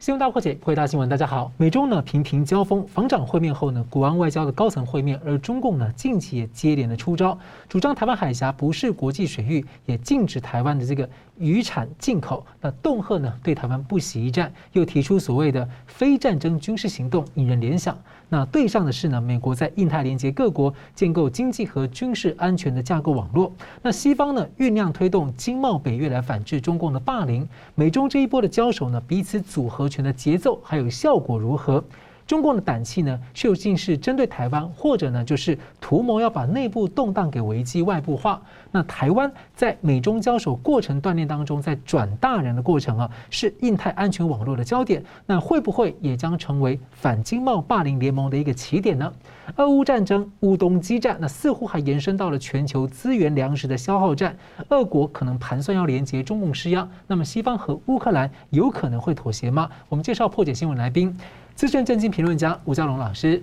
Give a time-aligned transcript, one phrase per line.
[0.00, 1.06] 新闻大破解，回答新闻。
[1.10, 7.38] 大家好，美中呢频频交锋，防长会面后呢，国安外交的高层会面，而中共呢近期也接连的出招，
[7.68, 11.06] 主张台湾海峡不是国际水域，也禁止台湾的这个
[11.40, 12.46] 渔产进口。
[12.60, 17.98] 那恫吓呢对台湾不惜一战，又提出所谓的非战争军事行动，引人联想。
[18.28, 23.52] 那对上的是呢，美国在印太连接各国，建构经济和军事安全的架构网络。
[23.82, 27.48] 那西方呢，酝酿推动经贸北约来反制中共的霸凌。
[27.74, 31.82] 美中这一波的交手呢，彼此组合拳的节奏还有效果如何？
[32.30, 38.40] 中共的胆气呢，究竟是针对台湾，或者呢，就是图谋要把内部动荡给危机外部化？
[38.70, 45.02] 那台湾在美中交手过程锻炼当中，在转大人的过程啊，是印太安全网络的焦点。
[45.26, 49.12] 那会不会也将成为反经贸霸凌联盟的一个起点呢？
[49.56, 54.36] 俄乌战争、乌东激战，那似乎还延伸到了全球资源粮食的消耗战。
[54.68, 59.68] 俄国可能盘算要连接中共施压，那么西方和乌克兰有可能会妥协吗？
[59.88, 61.18] 我们介绍破解新闻来宾。
[61.54, 63.42] 资深政经评论家吴家龙老师，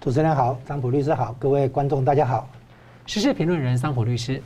[0.00, 2.48] 主持人好，张普律师好，各位观众大家好。
[3.06, 4.42] 时事评论人桑普律师，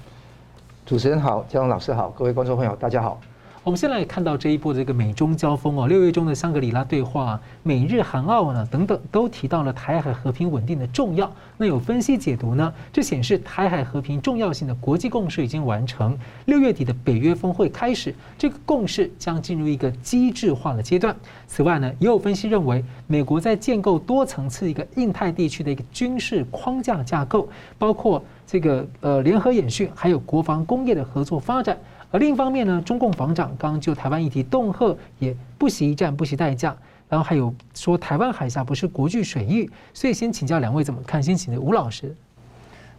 [0.86, 3.20] 主持人好，家龙老师好，各位观众朋友大家好。
[3.64, 11.30] 我们先来看到这一波的这个美中交锋哦，六月中的香格里拉对话，美日韩澳呢等等都提到了台海和平稳定的重要。
[11.56, 16.18] 那有分析解读呢，这显示台海和平重要性的国际共识已经完成。
[16.46, 21.14] 六月底的北约峰会开始，这个共识将进入一个机制化的阶段。
[21.46, 31.78] 此外呢，也有分析认为，美国在建构多层次一个印太地区的一个军事框架架构，包括这个呃联合演训，还有国防工业的合作发展。
[32.12, 36.76] 而另一方面呢，中共防长刚刚就台湾议题恫吓，也不惜一战，不惜代价。
[37.08, 41.22] 然后还有说台湾海峡不是国际水域，所以先请教两位怎么看？
[41.22, 42.14] 先请吴老师。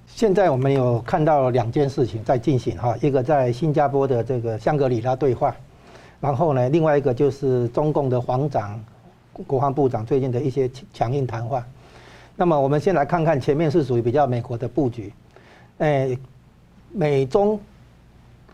[0.07, 5.55] 现在我们有看到两件事情在进行哈，一个在新加坡的这个香格里拉对话，
[6.19, 8.83] 然后呢，另外一个就是中共的防长、
[9.45, 11.63] 国防部长最近的一些强硬谈话。
[12.35, 15.13] 那么我们先来看看前面是属于比较美国的布局，
[15.77, 16.17] 诶，
[16.91, 17.59] 美中。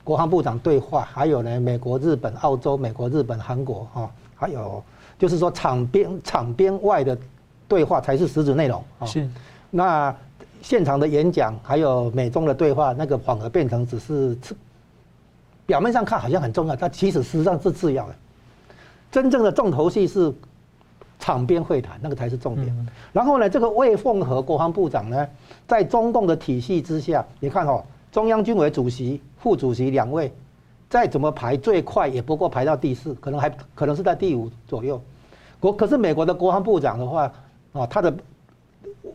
[0.10, 4.84] 国防部长对话，还有呢，美国、日本、澳洲、美国、日本、韩国，哈，还有
[5.20, 7.16] 就是说场边场边外的
[7.68, 8.84] 对话才是实质内容。
[9.06, 9.30] 是，
[9.70, 10.12] 那
[10.64, 14.58] 现场的演讲，还有美中的对话，那个反而变成只是次，
[15.68, 18.16] 表面上看好像很重要，但其实实际上是次要的。
[19.12, 20.34] 真正的重头戏是
[21.20, 22.88] 场边会谈，那个才是重点。
[23.14, 25.28] 然后呢，这个魏凤和国防部长呢，
[25.68, 27.84] 在中共的体系之下，你看哦。
[28.12, 30.32] 中央军委主席、副主席两位，
[30.90, 35.02] 再怎么排最快也不过排到第四，可能还可能是在第五左右。
[35.60, 37.32] 国可是美国的国防部长的话，
[37.74, 38.14] 啊，他的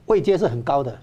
[0.07, 0.99] 位阶是很高的，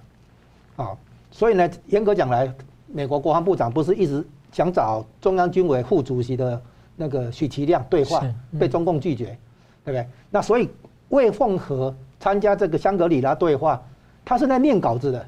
[0.76, 0.98] 啊，
[1.32, 2.52] 所以呢，严格讲来，
[2.88, 6.62] 美国国防部长不是一直想找中央军委副主席的
[6.96, 8.24] 那个许其亮对话，
[8.59, 9.38] 被中共拒绝，
[9.84, 10.08] 对不对？
[10.30, 10.70] 那所以
[11.09, 13.82] 魏凤和参加这个香格里拉对话，
[14.24, 15.28] 他是在念稿子的，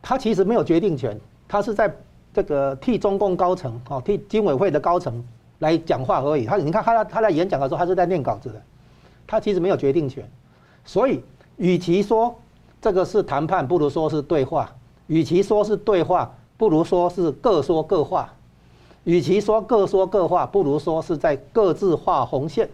[0.00, 1.18] 他其实没有决定权。
[1.48, 1.94] 他是在
[2.32, 5.22] 这个替中共高层哦，替军委会的高层
[5.58, 6.44] 来讲话而已。
[6.44, 8.62] 他你看他他在演讲的时候，他是在念稿子的，
[9.26, 10.28] 他其实没有决定权。
[10.84, 11.22] 所以，
[11.56, 12.34] 与其说
[12.80, 14.66] 这个是谈判，不如说是对话；
[15.06, 18.26] 与其说是对话，不如说是各说各话；
[19.04, 22.68] 与其说各说各话，不如说是在各自画红线，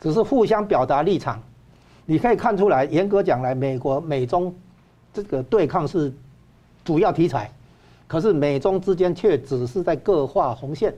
[0.00, 1.40] 只是互相表达立场。
[2.04, 4.52] 你可以看出来，严格讲来，美国美中
[5.14, 6.12] 这个对抗是
[6.84, 7.50] 主要题材。
[8.12, 10.94] 可是美中之间却只是在各画红线。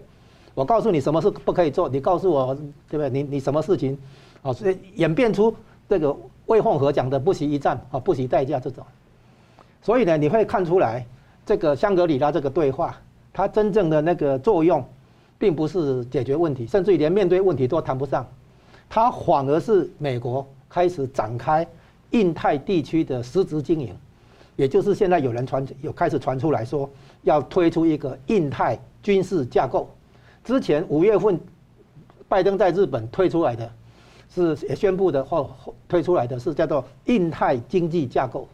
[0.53, 2.53] 我告诉你什么事不可以做，你告诉我
[2.91, 3.09] 对不对？
[3.09, 3.97] 你你什么事情，
[4.43, 5.55] 啊，所以演变出
[5.89, 6.17] 这个
[6.47, 8.85] 魏凤和讲的不惜一战啊，不惜代价这种。
[9.81, 11.07] 所以呢，你会看出来，
[11.47, 13.01] 这个香格里拉这个对话，
[13.33, 14.85] 它真正的那个作用，
[15.39, 18.27] 并不是解决问题，甚至于连面对问题都谈不上，
[18.91, 21.65] 它反而是美国开始展开
[22.11, 23.95] 印太地区的实质经营。
[24.57, 26.89] 也就是现在有人传有开始传出来说，
[27.25, 29.91] 要推出一个印太军事架构。
[30.45, 31.39] 之前五月份，
[32.29, 33.71] 拜登在日本推出来的，
[34.33, 35.51] 是也宣布的或
[35.89, 38.47] 推出来的是叫做印太经济架构。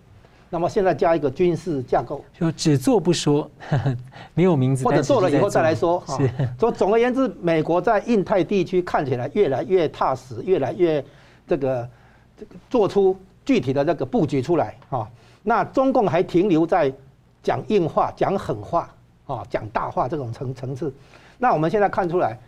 [0.52, 3.48] 那么现在加一个军事架构，就只做不说，
[4.34, 6.02] 没有名字，或者做了以后再来说。
[6.08, 6.28] 是。
[6.58, 11.04] 说总而言之，美国在印太地区看起来越来越踏实，越来越
[11.46, 11.88] 这个
[12.36, 15.08] 这个做出具体的那个布局出来啊。
[15.44, 16.92] 那中共还停留在
[17.42, 18.88] 讲硬话、讲狠话
[19.26, 20.92] 啊、讲大话这种层层次。
[21.38, 22.38] 那我们现在看出来，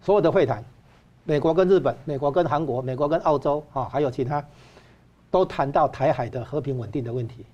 [0.00, 0.64] 所有的会谈，
[1.24, 4.44] 美国跟日本、美国跟韩国、美国跟澳洲啊，还有其他，
[5.30, 7.44] 都谈到台海的和平稳定的问题。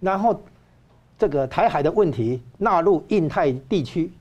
[0.00, 0.40] 然后
[1.18, 4.12] 这个台海的问题纳入印太地区，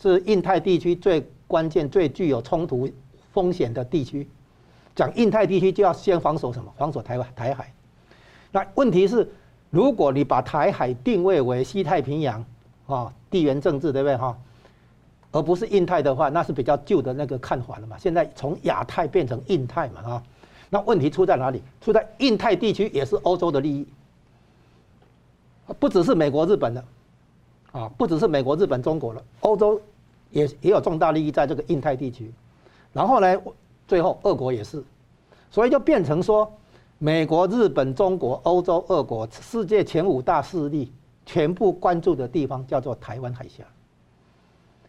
[0.00, 2.88] 是印太地区最关键、最具有冲突
[3.32, 4.28] 风险的地区
[4.94, 6.72] 讲印太地区就要先防守什么？
[6.76, 7.72] 防守台湾台海。
[8.52, 9.28] 那问题是，
[9.74, 12.44] 如果你把台海定位为西太平洋
[12.86, 14.38] 啊，地缘政治对不对哈？
[15.32, 17.98] 而不是印太的话，那是比较旧的那个看法了嘛。
[17.98, 20.22] 现在从亚太变成印太嘛啊，
[20.70, 21.60] 那问题出在哪里？
[21.80, 23.84] 出在印太地区也是欧洲的利益，
[25.80, 26.84] 不只是美国、日本的，
[27.72, 29.80] 啊，不只是美国、日本、中国了，欧洲
[30.30, 32.32] 也也有重大利益在这个印太地区。
[32.92, 33.36] 然后呢，
[33.88, 34.84] 最后俄国也是，
[35.50, 36.48] 所以就变成说，
[37.04, 40.90] 美国、日本、中国、欧洲、俄国，世界前五大势力
[41.26, 43.62] 全部关注的地方叫做台湾海峡。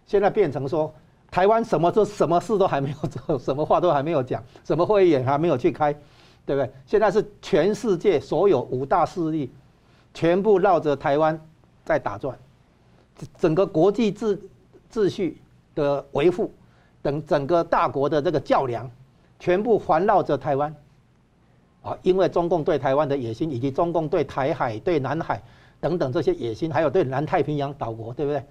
[0.08, 0.94] 现在变成说，
[1.30, 5.92] 台湾什么都什么事都还没有做， 什么话都还没有讲，什么会议也还没有去开，
[6.46, 6.72] 对不对？
[6.86, 9.52] 现在是全世界所有五大势力
[10.14, 11.38] 全部绕着台湾
[11.84, 12.40] 在打转，
[13.38, 14.40] 整个国际秩
[14.90, 15.42] 秩序
[15.76, 16.50] 的维护。
[17.02, 18.90] 等整个大国的这个较量，
[19.38, 20.74] 全部环绕着台湾，
[21.86, 25.40] 啊，因为中共对台湾的野心，以及中共对台海、对南海
[25.80, 28.44] 等等这些野心，还有对南太平洋岛国，对不对？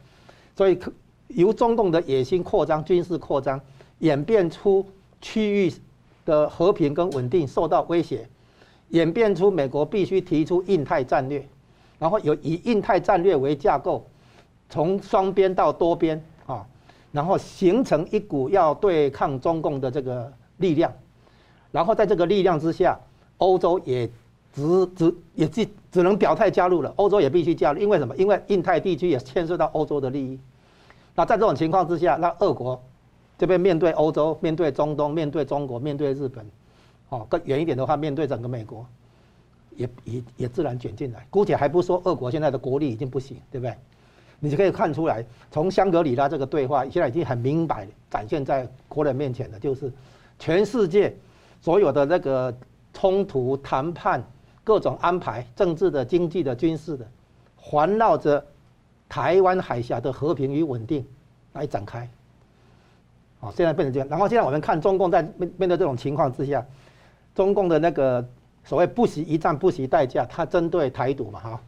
[0.55, 0.79] 所以
[1.27, 3.61] 由中共的野心扩张、军事扩张，
[3.99, 4.87] 演变出
[5.21, 5.75] 区域
[6.25, 8.29] 的和平跟稳定受到威胁，
[8.91, 11.45] 演变出美国必须提出印太战略，
[11.99, 14.07] 然后有以印太战略为架构，
[14.71, 16.65] 从双边到多边啊。
[17.11, 20.93] 然后形成一股要对抗中共的这个力量，
[21.71, 22.99] 然后在这个力量之下，
[23.39, 24.09] 欧洲也
[24.53, 28.17] 只只也只只能表态加入了，欧洲也必须加入，因为什么？
[28.17, 30.39] 因为印太地区也牵涉到欧洲的利益。
[31.15, 32.81] 那在这种情况之下，那俄国
[33.39, 36.45] 这边面对欧洲、面对中东、面对中国、面对日本，
[37.09, 38.87] 哦，更远一点的话，面对整个美国，
[39.77, 41.27] 也也也自然卷进来。
[41.31, 43.75] 姑且还不说俄国现在的国力已经不行，对不对？
[44.41, 49.91] 你就可以看出来，从香格里拉这个对话，现在已经很明白展现在国人面前的，就是
[50.39, 51.17] 全世界
[51.63, 52.55] 所有的那个
[52.95, 54.25] 冲突、谈判、
[54.65, 57.07] 各种安排、政治的、经济的、军事的，
[57.57, 58.43] 环绕着
[59.07, 61.05] 台湾海峡的和平与稳定
[61.53, 62.09] 来展开。
[63.41, 64.09] 好，现在变成这样。
[64.09, 66.65] 然后现在我们看中共在面面对这种情况之下，
[67.35, 68.27] 中共的那个
[68.65, 71.61] 所谓不惜一战不惜代价，他针对台独嘛，哈。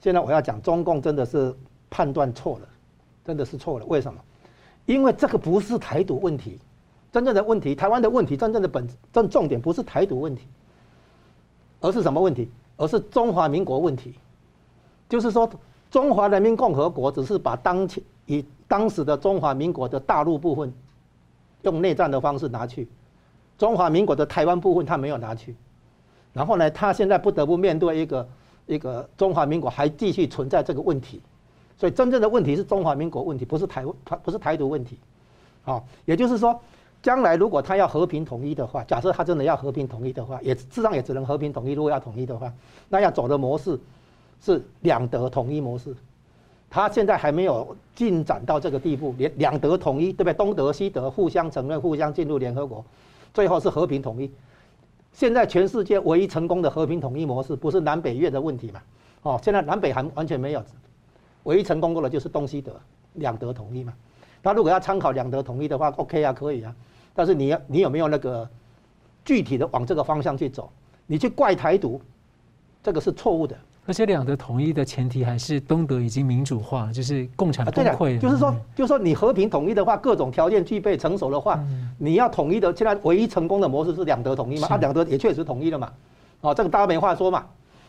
[0.00, 1.54] 现在我要讲中共真的是。
[1.90, 2.66] 判断错了，
[3.24, 3.86] 真的是错了。
[3.86, 4.20] 为什么？
[4.84, 6.58] 因为这个不是台独问题，
[7.14, 10.48] 真正的问题，台湾的问题，真正的本正重点不是台独问题，
[11.80, 12.50] 而是什么问题？
[12.76, 14.14] 而是中华民国问题。
[15.08, 15.48] 就是说，
[15.92, 20.74] 中华人民共和国只是把当前以当时的中华民国的大陆部分，
[21.62, 22.88] 用内战的方式拿去，
[23.56, 25.54] 中华民国的台湾部分他没有拿去，
[26.32, 28.28] 然后呢，他现在不得不面对一个
[28.66, 31.22] 一个中华民国还继续存在这个问题。
[31.78, 33.94] 所以真正的问题是中华民国问题，不是台湾，
[34.24, 34.98] 不是台独问题，
[35.64, 36.60] 啊，也就是说，
[37.04, 41.72] 将来如果他要和平统一的话，假设他真的要和平统一的话，也至少也只能和平统一。
[41.72, 42.50] 如果要统一的话，
[42.88, 43.78] 那要走的模式
[44.40, 45.94] 是两德统一模式。
[46.70, 50.32] 他现在还没有进展到这个地步，两两德统一，对不对？
[50.32, 52.82] 东德西德互相承认，互相进入联合国，
[53.34, 54.30] 最后是和平统一。
[55.12, 58.80] 现在全世界唯一成功的和平统一模式，不是南北越的问题嘛？
[59.24, 60.64] 哦，现在南北韩完全没有。
[61.42, 62.72] 唯一成功过的就是东西德
[63.12, 63.92] 两德统一嘛，
[64.42, 66.74] 他如果要参考两德统一的话，OK 啊，可以啊，
[67.14, 68.48] 但是你要你有没有那个
[69.24, 70.70] 具体的往这个方向去走？
[71.06, 72.00] 你去怪台独，
[72.82, 73.56] 这个是错误的。
[73.86, 78.18] 而且两德统一的前提还是东德已经民主化，就是共产崩溃。
[78.18, 81.62] 就是说，就是说你和平统一的话，各种条件具备成熟的话，
[81.98, 84.68] 你要统一的，现在唯一成功的模式是两德统一嘛？
[84.70, 85.92] 啊，两德也确实统一了嘛，
[86.40, 87.44] 哦，这个大家没话说嘛。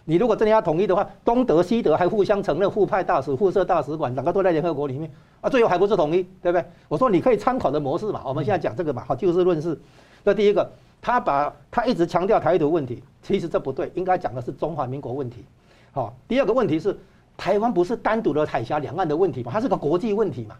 [0.08, 5.10] 你如果真的要统一的话，东德西德还互相承认，互派大使、互设大使馆，两个都在联合国里面
[5.42, 6.64] 啊，最后还不是统一，对不对？
[6.88, 9.80] 我说你可以参考的模式嘛， 我们现在讲这个嘛，好，就事论事。
[10.24, 10.72] 这第一个，
[11.02, 15.44] 他把他一直强调台独问题，其实这不对，应该讲的是中华民国问题。
[15.92, 16.96] 好，第二个问题是，
[17.36, 20.56] 台湾不是单独的海峡两岸的问题嘛，它是个国际问题嘛。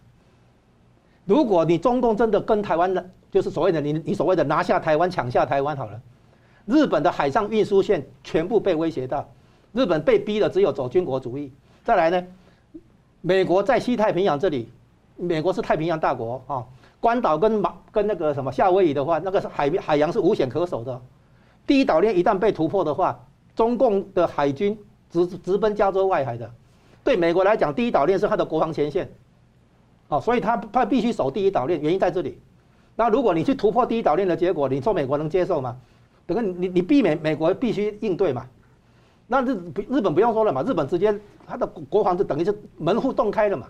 [1.24, 6.00] 如果你中共真的跟台湾的，就是所谓的你你所谓的拿下台湾、抢下台湾好了，
[6.64, 9.28] 日本的海上运输线全部被威胁到。
[9.76, 11.52] 日本被逼的只有走军国主义。
[11.84, 12.26] 再来呢，
[13.20, 14.70] 美国在西太平洋这里，
[15.16, 16.64] 美国是太平洋大国啊。
[16.98, 20.98] 关岛跟马跟那个什么夏威夷的话，那个是海海洋是无险可守的。
[21.66, 23.20] 第一岛链一旦被突破的话，
[23.54, 24.76] 中共的海军
[25.10, 26.50] 直直奔加州外海的。
[27.04, 29.08] 对美国来讲，第一岛链是它的国防前线。
[30.08, 32.38] 哦，所以他他必须守第一岛链，原因在这里。
[32.96, 35.76] 那如果你去突破第一岛链的结果，你说美国能接受吗？
[36.26, 38.46] 等于你你避免美国必须应对嘛。
[39.26, 39.54] 那日
[39.88, 43.66] 日本不用说了嘛，日本直接他的国防就等于是门户洞开了嘛。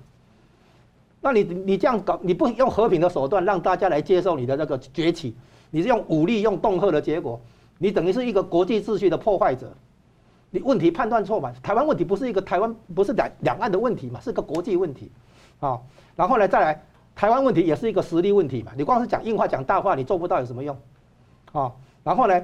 [1.20, 5.34] 那你你这样搞，你不用和平的手段让大家来接受你的那个崛起，
[5.70, 7.40] 你是用武力、用恫吓的结果，
[7.78, 9.72] 你等于是一个国际秩序的破坏者。
[10.50, 11.52] 你问题判断错嘛？
[11.62, 14.20] 台湾问题不是一个台湾，不是两两岸的问题嘛？
[14.20, 15.10] 是个国际问题，
[15.58, 15.78] 啊，
[16.14, 16.82] 然后呢，再来，
[17.14, 18.72] 台湾问题也是一个实力问题嘛？
[18.76, 20.76] 你光是讲硬话、讲大话，你做不到有什么用？
[21.52, 21.72] 啊，
[22.04, 22.40] 然后呢，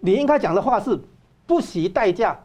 [0.00, 1.00] 你应该讲的话是
[1.46, 2.38] 不惜代价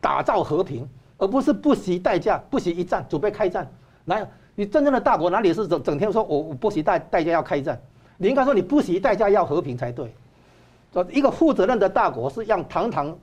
[0.00, 3.70] 打造和平，而不是不惜代价、不惜一战准备开战。
[4.06, 7.80] 来你真正的大国哪里是整整天说我我不惜代代价要开战？
[8.18, 10.14] 你应该说你不惜代价要和平才对。
[10.92, 13.16] 说一个负责任的大国是让堂堂。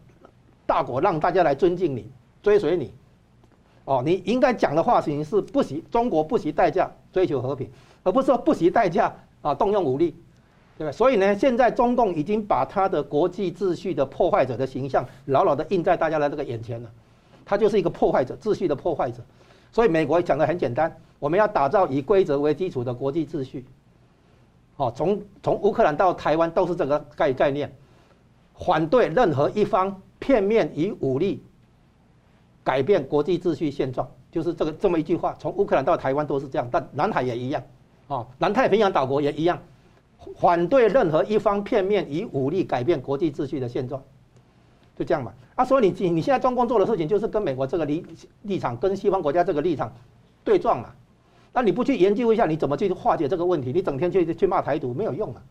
[0.63, 2.09] 大国让大家来尊敬你、
[2.41, 2.93] 追随你，
[3.83, 7.69] 哦，你应该讲的话型是不惜中国不惜代价追求和平，
[8.03, 10.15] 而不是说不惜代价啊动用武力，
[10.85, 10.91] 对？
[10.91, 16.89] 所以呢，现在中共已经把他的国际秩序的破坏者的形象牢牢的印在大家的这个眼前了，
[17.45, 19.21] 他就是一个破坏者、秩序的破坏者。
[19.71, 23.65] 所以美国讲的很简单，我们要打造以规则为基础的国际秩序。
[24.77, 27.71] 哦，从从乌克兰到台湾都是这个概概念，
[28.55, 30.01] 反对任何一方。
[30.23, 31.43] 片面以武力
[32.63, 35.35] 改变国际秩序现状，就是这个这么一句话。
[35.39, 37.63] 从乌克兰到台湾都是这样，但南海也一样，
[38.07, 39.59] 啊，南太平洋岛国也一样，
[40.37, 44.01] 反对任何一方片面以武力改变国际秩序的现状，
[44.97, 45.33] 就这样嘛。
[45.55, 48.05] 啊，所以你你现在中共做的事情就是跟美国这个立
[48.43, 49.91] 立场，跟西方国家这个立场
[50.43, 50.89] 对撞嘛。
[51.53, 53.73] 那你不去研究一下，你怎么去化解这个问题？
[53.73, 55.41] 你整天去去骂台独没有用啊。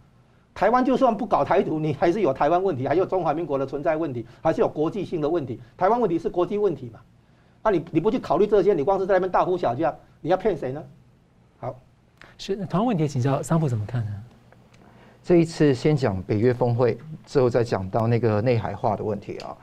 [0.55, 5.61] 台湾就算不搞台独，你还是有台湾问题，还有中华民国的存在问题，还是有国际性的问题。
[5.77, 7.01] 台湾问题是国际问题嘛？
[7.63, 10.83] 那你你不去考虑这些，你光是在那边大呼小叫，你要骗谁呢？
[11.59, 11.79] 好，
[12.39, 14.11] 是同样问题，请教桑普怎么看呢？
[15.23, 16.97] 这一次先讲北约峰会，
[17.27, 19.57] 之后再讲到那个内海化的问题啊。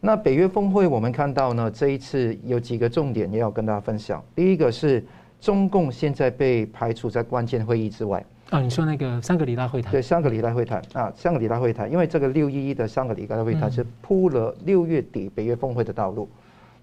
[0.00, 4.22] 那北约峰会，我们看到呢，这一次有几个重点也要跟大家分享。
[4.34, 5.04] 第一个是
[5.40, 8.24] 中共现在被排除在关键会议之外。
[8.50, 9.90] 啊，你说那个香格里拉会谈？
[9.90, 16.28] 对，香格里拉会谈啊，香格里拉会谈，因为这个六一一的香格里拉会谈是铺了六月底北约峰会的道路。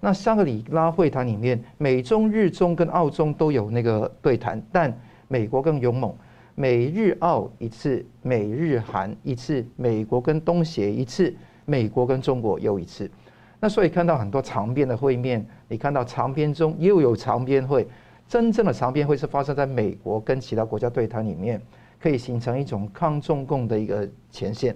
[0.01, 4.93] 那香格里拉会谈里面，美中日中跟澳中都有那个对谈，但
[5.27, 6.13] 美国更勇猛，
[6.55, 11.35] 美日澳一次，美日韩一次，美国跟东协一次，
[11.65, 13.11] 美国跟中国又一次。
[13.59, 17.85] 那所以看到很多长边的会面，你看到长边中又有长边会。
[18.27, 21.61] 真正的长边会是发生在美国跟其他国家对谈里面，
[21.99, 24.75] 可以形成一种抗中共的一个前线。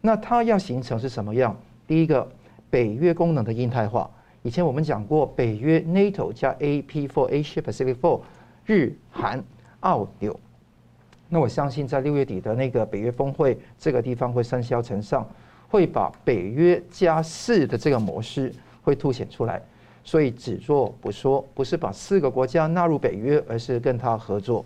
[0.00, 1.54] 那它要形成是什么样？
[1.86, 2.26] 第一个，
[2.70, 4.08] 北约功能的印太化。
[4.42, 8.20] 以前我们讲过，北约 NATO 加 AP4Asia Pacific Four，
[8.64, 9.42] 日韩
[9.80, 10.38] 澳纽。
[11.28, 15.26] 那我相信在六月底的那个北约峰会，这个地方会甚嚣尘上，
[15.68, 19.62] 会把北约加四的这个模式会凸显出来。
[20.02, 24.64] 所以只做不说，不是把四个国家纳入北约，而是跟他合作。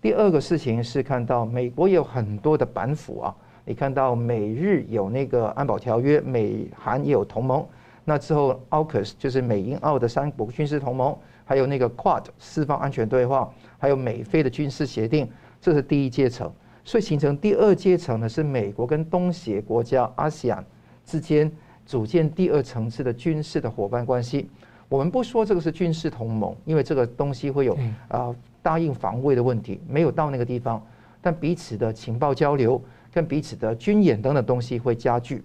[0.00, 7.66] 第二个事情是看到美国有很多的板斧啊，你看到美日有那个安保条约，美韩也有同盟。
[8.04, 15.28] 那之后，AUKUS 就是美英澳的三国军事同盟，还有那个 QUAD 四方安全对话，还有美菲的军事协定，
[15.60, 16.50] 这是第一阶层。
[16.84, 20.64] 所以形成第二阶层呢，是美国跟东协国家 ASEAN
[21.04, 21.50] 之间。
[21.86, 24.48] 组建第二层次的军事的伙伴关系，
[24.88, 27.76] 我们不说这个是军事同盟，因为这个东西会有
[28.06, 30.80] 啊答应防卫的问题，没有到那个地方。
[31.20, 32.80] 但彼此的情报交流
[33.12, 35.42] 跟彼此的军演等等东西会加剧，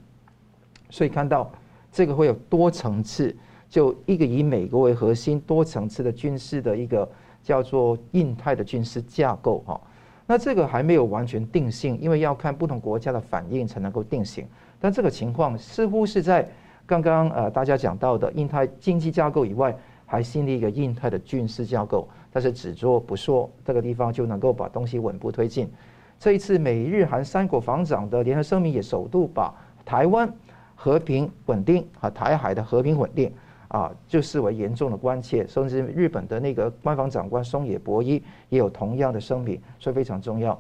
[0.91, 1.51] 所以看到
[1.91, 3.36] 这个会有多层次，
[3.67, 7.10] 就一个以美国为核心多层次的军事的一个
[7.41, 9.81] 叫做印太的军事架构哈。
[10.27, 14.48] 那这个还没有完全定性，因为要看不同国家的反应才能够定型。
[14.79, 16.48] 但这个情况似乎是在
[16.86, 22.08] 刚刚呃大家讲到的印太经济架构以外，还新立一个印太的军事架构。
[22.32, 25.72] 但是只做不说，这个地方就能够把东西稳步推进。
[26.20, 29.53] 这一次美日韩三国防长的联合声明也首度把
[29.86, 30.29] 台湾
[30.75, 33.32] 和平稳定和台海的和平稳定
[33.75, 35.46] 啊，就视为严重的关切。
[35.48, 40.58] 甚至日本的那个官方长官松野博一也有同样的声明，所以非常重要。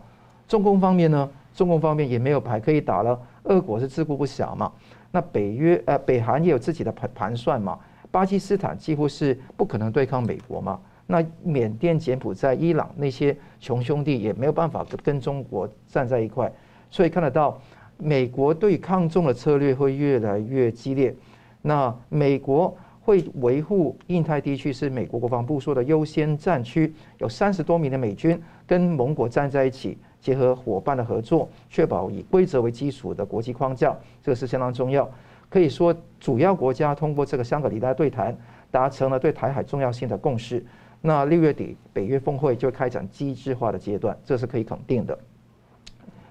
[0.47, 1.29] 中共方面呢？
[1.53, 3.17] 中共方面也没有牌可以打了。
[3.43, 4.69] 俄国是自顾不暇嘛，
[5.11, 7.79] 那北约呃北韩也有自己的盘盘算嘛，
[8.11, 16.51] 巴基斯坦几乎是不可能对抗美国嘛，那缅甸、柬埔寨、伊朗那些穷兄弟也没有办法跟中国站在一块，
[16.91, 17.57] 所以看得到
[17.97, 21.15] 美国对抗中的策略会越来越激烈。
[21.61, 29.95] 那美国会维护印太地区是美国国防部说的优先战区，有三十多名的美军跟盟国站在一起。
[30.19, 35.07] 结合伙伴的合作，确保以规则为基础的国际框架，这个是相当重要。
[35.51, 38.35] 可以说，主要国家通过这个香格里拉对谈，
[38.71, 40.65] 达成了对台海重要性的共识。
[40.99, 45.15] 那六月底北约峰会就开展机制化的阶段，这是可以肯定的。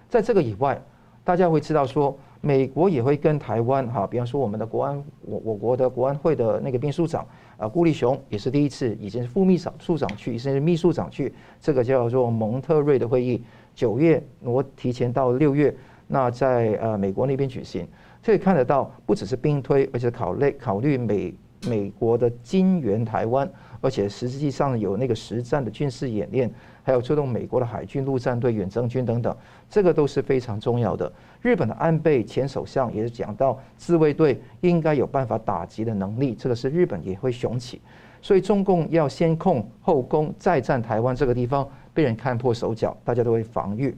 [0.09, 0.83] 在这个以外，
[1.23, 13.43] 大家会知道说，美国也会跟台湾哈，比方说我们的国安，我我国的国安会的那个秘书长啊，顾立雄也是第一次，以前是副秘书处长去，现在是秘书长去，这个叫做蒙特瑞的会议，
[13.75, 15.75] 九月我提前到六月，
[16.07, 17.89] 那在呃美国那边举行，
[18.23, 21.35] 可以看得到，不只是兵推，而且考虑考虑美
[21.67, 23.51] 美国的金援台湾，
[23.85, 26.51] 而且实际上有那个实战的军事演练。
[26.87, 29.35] 还有出动美国的海军、陆战队、远征军等等，
[29.71, 31.11] 这个都是非常重要的。
[31.41, 37.81] 日本的安倍前首相也是讲到自卫队应该有办法打击的能力，这个是日本也会雄起。
[38.21, 43.97] 所以中共要先控后攻，再占台湾这个地方，被人看破手脚，大家都会防御。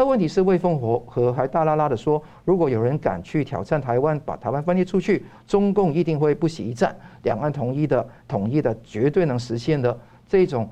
[0.00, 10.66] 那问题是魏凤和和还大拉拉的说，如果有人敢去挑战台湾，把台湾分裂出去，中共一定会不惜一战，两岸统一的统一的绝对能实现的这种。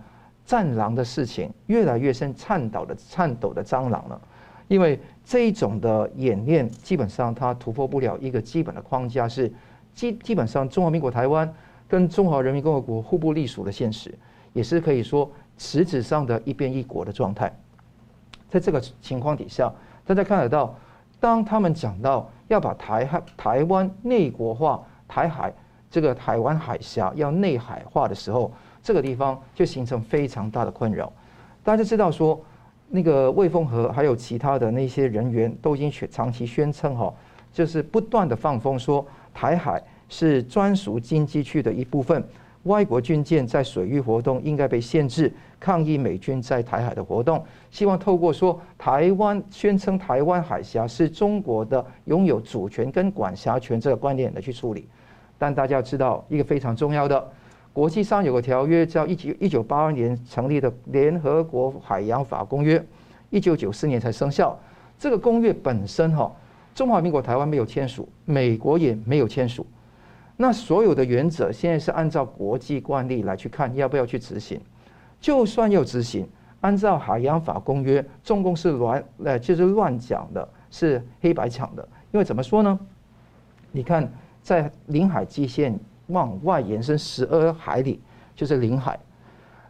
[0.46, 4.18] 战狼的事情越来越像颤抖的颤抖的蟑螂了，
[4.66, 9.52] 因为这一种的演练基本上它突破不了一个基本的框架，是
[9.92, 11.54] 基基本上中华民国台湾
[11.86, 14.18] 跟中华人民共和国互不隶属的现实，
[14.54, 17.54] 也是可以说实质上的一边一国的状态。
[18.48, 19.72] 在这个情况底下，
[20.06, 20.74] 大家看得到，
[21.20, 25.52] 当他们讲到要把台海台湾内国化，台海
[25.90, 28.52] 这个台湾海峡要内海化的时候。
[28.80, 31.12] 这个地方就形成非常大的困扰。
[31.62, 32.40] 大家知道说，
[32.88, 37.12] 那个魏凤和还有其他的那些人员都已经宣长期宣称哈，
[37.52, 42.26] 就是不断的放风说台海是专属经济区的一部分，
[42.68, 54.86] 外国军舰在水域活动应该被限制，抗议美军在台海的活动，希望透过说台湾宣称台湾海峡是中国的拥有主权跟管辖权这个观点来去处理。
[55.38, 57.28] 但大家知道一个非常重要的。
[57.72, 62.84] 国际上有个条约叫一九一九八二年成立的联合国海洋法公约，
[63.30, 64.58] 一九九四年才生效。
[64.98, 66.30] 这个公约本身哈，
[66.74, 69.64] 中华民国台湾没有签署，美国也没有签署。
[70.38, 74.58] 那所有的原则现在是按照国际惯例来去看要不要去执行。
[75.20, 76.26] 就算要执行，
[76.62, 81.86] 按照海洋法公约，中共是乱呃就是乱讲的，是黑白讲的。
[82.12, 82.80] 因为怎么说呢？
[83.70, 84.10] 你看
[84.42, 85.78] 在领海基线。
[86.08, 88.00] 往外延伸十二海里
[88.34, 88.98] 就是领海，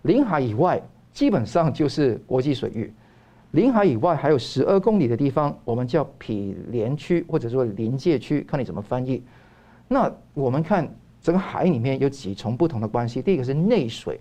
[0.03, 0.81] 领海以外
[1.13, 2.95] 基本上就是国际水域，
[3.51, 9.21] 领海以外还有十二公里的地方，我们叫毗连区或者说临界区，看你怎么翻译。
[9.89, 10.89] 那我们看
[11.21, 14.21] 整个海里面有几重不同的关系，第一个是内水，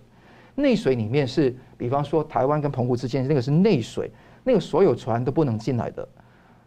[0.55, 4.09] 内水里面是比方说台湾跟澎湖之间那个是内水，
[4.43, 6.07] 那个所有船都不能进来的。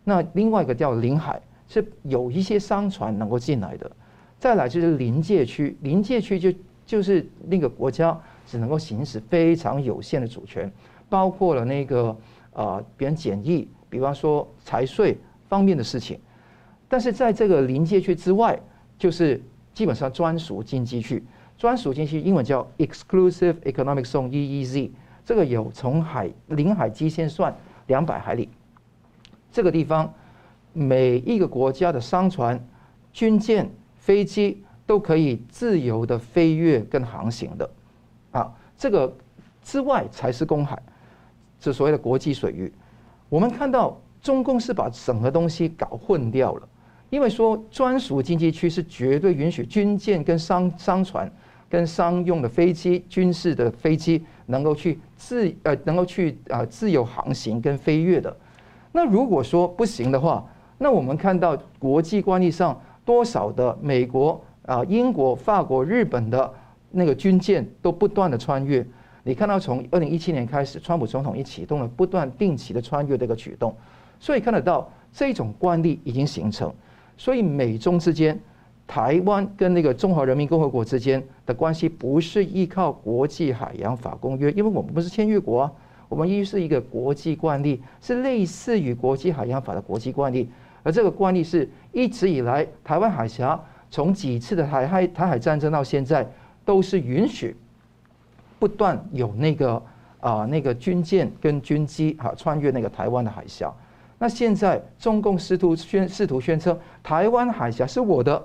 [0.05, 3.91] 那另外一个叫领海，是有一些商船能够进来的。
[4.39, 6.53] 再来就是临界区，临界区就
[6.87, 10.71] 就是那个国家只能够行使非常有限的主权，
[11.09, 12.17] 包括了那个
[12.53, 16.19] 啊，别人检疫，比方说财税方面的事情。
[16.89, 18.59] 但是在这个临界区之外，
[19.01, 19.43] 就是
[19.75, 21.25] 基本上专属经济区，
[21.59, 24.91] 专属经济区英文叫 Exclusive Economic Zone（EEZ），
[25.25, 27.53] 这个有从海领海基线算
[27.89, 28.49] 两百海里，
[29.51, 30.15] 这个地方
[30.73, 32.65] 每一个国家的商船、
[33.13, 33.69] 军舰。
[34.03, 37.71] 飞机都可以自由的飞越跟航行的，
[38.33, 39.15] 啊，这个
[39.63, 40.83] 之外才是公海，
[41.61, 42.73] 这所谓的国际水域。
[43.29, 46.69] 我们看到中共是把整个东西搞混掉了，
[47.11, 51.31] 因为说专属经济区是绝对允许军舰跟商商船
[51.69, 58.35] 跟商用的飞机、军事的飞机能够去自呃能够去啊自由航行跟飞越的。
[58.93, 60.45] 那如果说不行的话，
[60.79, 62.81] 那我们看到国际惯例上。
[63.03, 66.53] 多少的美国啊、英国、法国、日本的
[66.93, 68.87] 那个军舰都不断的穿越，
[69.25, 73.75] 你看到从二零一七年开始，川普总统一启动了不断定期的穿越这个举动，
[74.21, 76.73] 所以看得到这种惯例已经形成。
[77.21, 78.41] 所以美中之间，
[78.87, 85.73] 台湾跟那个中华人民共和国之间的关系不是依靠国际海洋法公约，因为我们不是签约国啊，
[86.09, 90.49] 我们依是一个国际惯例，是类似于国际海洋法的国际惯例。
[90.83, 96.27] 而这个惯例是一直以来，台湾海峡从几次的台海台海战争到现在，
[96.65, 97.55] 都是允许
[98.59, 99.83] 不断有那个
[100.21, 103.71] 啊、那个军舰跟军机哈穿越那个台湾的海峡。
[104.23, 108.41] 那现在中共试图宣试图宣称台湾海峡是我的，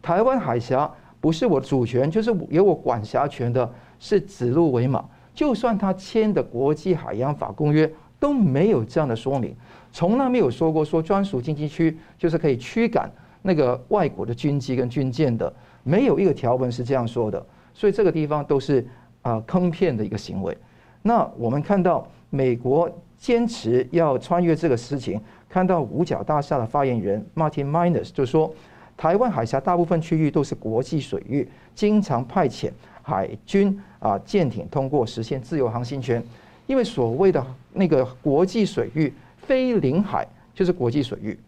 [0.00, 0.88] 台湾海峡
[1.20, 5.04] 不是我主权，就是由我管辖权的，是指鹿为马。
[5.34, 9.52] 就算他签的国际海洋法公约都没有这样的说明。
[9.90, 13.10] 从来没有说过说专属经济区就是可以驱赶
[13.42, 18.86] 那个外国的军机跟军舰的，没有一个条文是这样说的，所以这个地方都是
[19.22, 20.56] 啊坑骗的一个行为。
[21.02, 28.52] 那我们看到美国坚持要穿越这个事情，看到五角大厦的发言人 Martin Minus 就说，
[28.96, 32.70] 台湾海峡大部分区域都是国际水域，经常派遣
[33.02, 36.22] 海军啊舰艇通过，实现自由航行权。
[36.66, 41.38] 因为所谓的那个国际水域，非领海就是国际水域，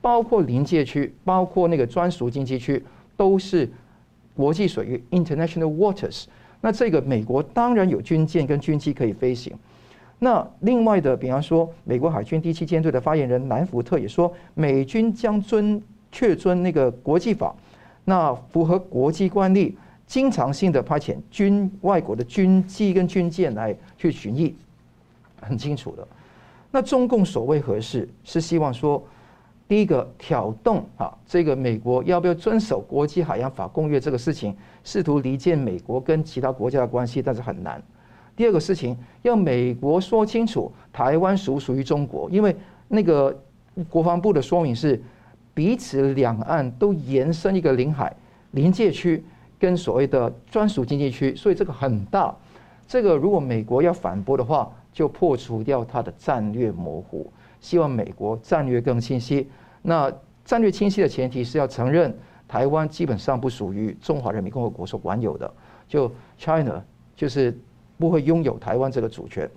[0.00, 2.84] 包括临界区，包括那个专属经济区，
[3.16, 3.68] 都是
[4.34, 6.24] 国际水域 （international waters）。
[6.60, 9.52] 那这个美国当然有军舰跟军机可以飞行。
[10.18, 17.54] 那另外的，比方说，美国海军第七舰队的发言人兰福特也说，美军将遵确遵那个国际法，
[18.04, 19.76] 那符合国际惯例，
[20.06, 24.54] 经常性的派遣军外国的军机跟军舰来去巡弋。
[25.42, 26.08] 很清楚的，
[26.70, 28.08] 那中共所谓何事？
[28.24, 29.02] 是希望说，
[29.68, 37.82] 第一个挑动啊，这个美国要不要遵守国际海洋法公约这个事情，试图离间美国跟其他国家的关系，但是很难。
[38.36, 42.54] 第二个事情，要美国说清楚台湾属不属于中国，因为
[42.86, 43.34] 那个
[43.88, 45.02] 国防部的说明是
[45.54, 48.14] 彼此两岸都延伸一个领海
[48.50, 49.24] 临界区
[49.58, 52.34] 跟所谓的专属经济区，所以这个很大。
[52.86, 59.48] 这个如果美国要反驳的话，就破除掉它的战略模糊，希望美国战略更清晰。
[59.82, 60.12] 那
[60.44, 65.52] 战略清晰的前提是要承认台湾基本上不属于中华人民共和国所管有的，
[65.88, 66.84] 就 China
[67.16, 67.58] 就是
[67.98, 69.48] 不会拥有台湾这个主权，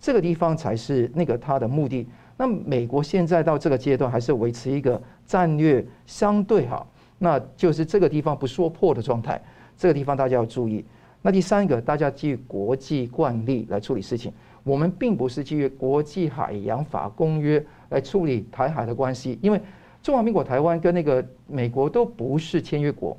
[0.00, 2.06] 这个地方才是那个他的目的。
[2.36, 6.86] 那美国现在到这个阶段还是维持一个战略相对好，
[7.18, 9.42] 那就是这个地方不说破的状态。
[9.76, 10.84] 这个地方大家要注意。
[11.20, 14.32] 那第三个，大家基于国际惯例来处理事情。
[14.62, 19.60] 我们并不是基于国际海洋法公约来处理台海的关系，因为
[20.02, 23.16] 中华民国台湾跟那个美国都不是签约国，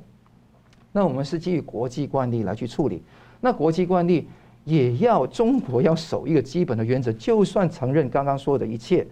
[0.92, 3.02] 那我们是基于国际惯例来去处理。
[3.40, 4.28] 那国际惯例
[4.64, 9.06] 也要中国要守一个基本的原则，就算承认刚刚说的一切，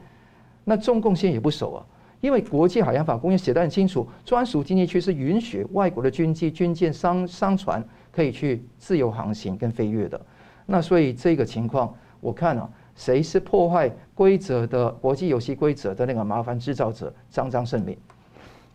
[0.65, 1.85] 那中共现在也不守啊，
[2.21, 10.21] 因为国际海洋法公约写得很清楚，专属经济区是允许外国的军机、军舰、商商船可以去自由航行跟飞跃的。
[10.67, 11.95] 那所以这个情况。
[12.21, 17.97] 我看啊，谁是破坏规则的国际游戏规则的那个麻烦制造者，张张胜明。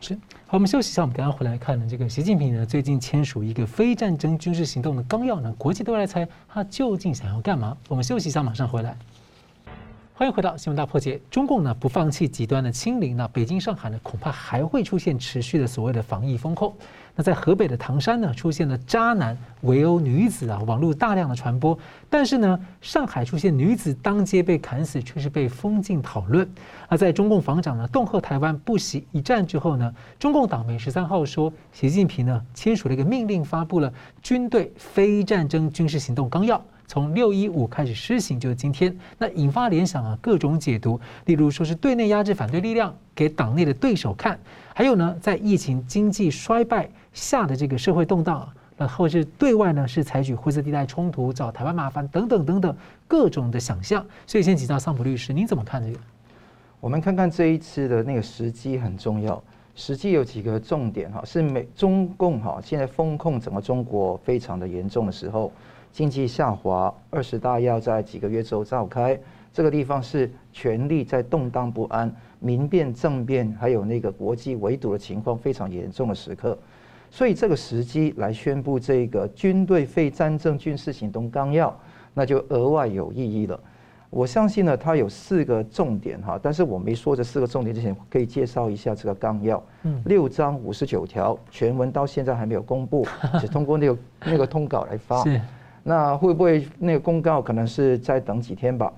[0.04, 0.14] 是，
[0.46, 7.78] 好，我们休息一下，我们刚刚回来看呢，这个习近平呢最近签署一个非战争军事行动的纲要呢，国际都来猜他究竟想要干嘛？
[7.88, 8.98] 我们休息一下，马上回来。
[10.16, 11.20] 欢迎回到新闻大破解。
[11.32, 16.72] 中共呢不放弃极端的清零，那北京、上海呢恐怕还会出现持续的所谓的防疫封控。
[17.16, 21.76] 那在河北的唐山呢出现了渣男围殴女子啊，网络大量的传播。
[22.12, 26.48] 但是呢，上海出现女子当街被砍死，却是被封禁讨论。
[26.88, 36.64] 而在中共防长呢恫吓台湾不惜一战之后呢，中共党媒十三号说，习近平呢签署了一个命令，发布了军队非战争军事行动纲要。
[36.94, 44.40] 从六一五开始施行，就是今天，那引发联想啊，各种解读，例如说是对内压制反对力量给党内的对手看，
[44.76, 52.78] 还有呢，在疫情经济衰败下的这个社会动荡，那或是对外呢是采取灰色地带冲突，找台湾麻烦等等等等
[53.08, 54.06] 各种的想象。
[54.28, 56.00] 所以先请教桑普律师，您怎么看这个？
[56.80, 59.42] 我们看看这一次的那个时机很重要，
[59.74, 65.52] 时机有几个重点哈，是美中共哈现在封控整个中国非常的严重的时候。
[65.94, 69.18] 经济下滑，二十大要在几个月之后召开，
[69.54, 76.58] 这个地方是权力在动荡不安、民变政变，还有那个国际围堵的情况非常严重的时刻，
[77.12, 81.80] 所以这个时机来宣布这个军队非战争军事行动纲要，
[82.12, 83.60] 那就额外有意义了。
[84.10, 89.64] 我相信呢，它有四个重点哈，但是我没说这四个重点之前，可以介绍一下这个纲要。
[89.84, 93.06] 嗯，六章五十九条，全文到现在还没有公布，
[93.40, 95.24] 只通过那个那个通稿来发。
[95.84, 98.92] 那会不会那个公告可能是再等几天吧？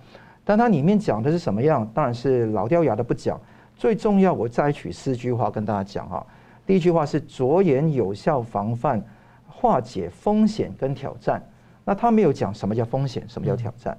[0.44, 1.90] 但它里面讲的是什么样？
[1.94, 3.40] 当然是老掉牙的不讲。
[3.76, 6.26] 最重要，我摘取四句话跟大家讲哈。
[6.66, 9.04] 第一句话是着眼有效防范、
[9.48, 11.42] 化解风险跟挑战。
[11.84, 13.98] 那他没有讲什么叫风险，什么叫挑战。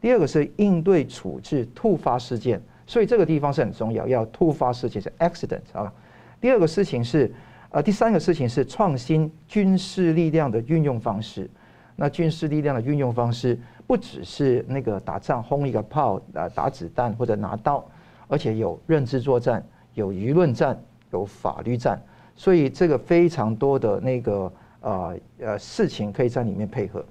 [0.00, 5.92] 第二个是应对处置突发事件，所以这个地方是很重要，要突发事件是 accident 啊。
[6.40, 7.32] 第二个事情是
[7.70, 11.48] 呃，第三个事情是创新军事力量的运用方式。
[11.96, 17.84] 那军事力量的运用方式不只是那个打仗轰一个炮啊，打子弹或者拿刀，
[18.26, 20.80] 而且有认知作战、有舆论战、
[21.12, 22.02] 有法律战，
[22.34, 27.04] 所以这个非常多的那个呃呃事情可以在里面配合。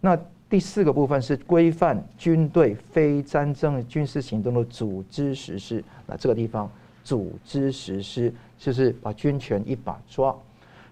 [0.00, 0.16] 那
[0.48, 5.82] 第四个部分是规范军队非战争军事行动的组织实施。
[6.06, 6.70] 那这个地方
[7.02, 10.34] 组织实施就是把军权一把抓。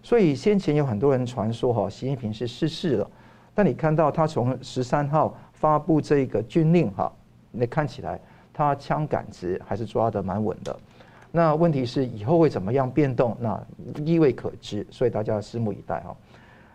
[0.02, 3.10] 所以先前有很多人传说哈，习近平是失势了。
[3.56, 7.10] 但你看到他从十三号发布这个军令哈，
[7.50, 8.20] 那看起来
[8.52, 10.78] 他枪杆子还是抓得蛮稳的。
[11.32, 13.34] 那问题是以后会怎么样变动？
[13.40, 13.58] 那
[14.04, 16.14] 意未可知，所以大家拭目以待哈。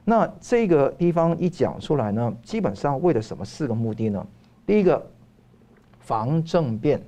[0.03, 4.25] 那这个地方一讲出来呢，基本上为了什么四个目的呢？
[4.65, 5.05] 第一个，
[5.99, 6.99] 防政变，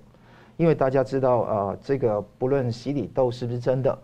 [0.55, 3.97] 因为大家知道呃，这个不论习李斗是不是真的，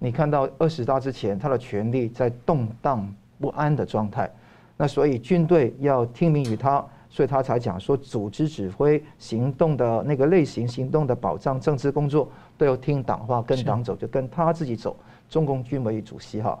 [0.00, 3.08] 你看到二十大之前，他的权力在动荡
[3.40, 4.28] 不安的状态，
[4.82, 14.96] 那所以军队要听命于他，所以他才讲说组织指挥行动的那个类型、行动的保障、政治工作都要听党话，跟党走，就跟他自己走。
[15.30, 16.58] 中共军委主席哈，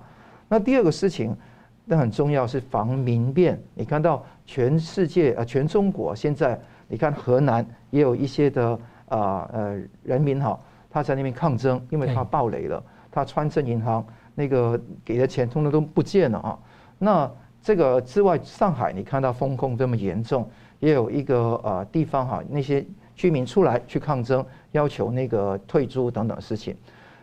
[0.48, 1.36] 那第二个事情。
[1.84, 6.56] 那很重要是防民变，你看到全世界啊全中国现在，
[6.86, 10.56] 你看河南也有一些的啊呃人民哈，
[10.88, 12.80] 他在那边抗争，因为他暴雷了，
[13.10, 14.06] 他川镇银行
[14.36, 16.56] 那个给的钱通通都不见了啊。
[17.00, 17.28] 那
[17.62, 26.76] 这个之外，上海你看到封控这么严重，也有一个呃地方哈，那些居民出来去抗争，要求那个退租等等事情，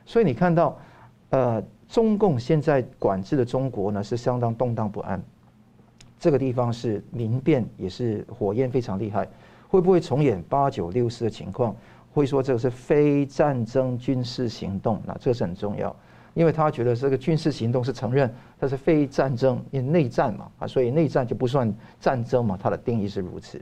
[0.05, 0.77] 所以你看到
[1.29, 1.63] 呃。
[1.89, 5.19] 中共现在管制的中国呢，是相当动荡不安，
[6.19, 9.27] 这个地方是民变，也是火焰非常厉害，
[9.67, 11.75] 会不会重演八九六四的情况？
[12.13, 15.95] 会说这个是非战争军事行动，那这是很重要，
[16.33, 23.61] 因为他觉得这个军事行动是承认它是非战争，因为内战嘛，啊，所以内战就不算战争嘛，它的定义是如此。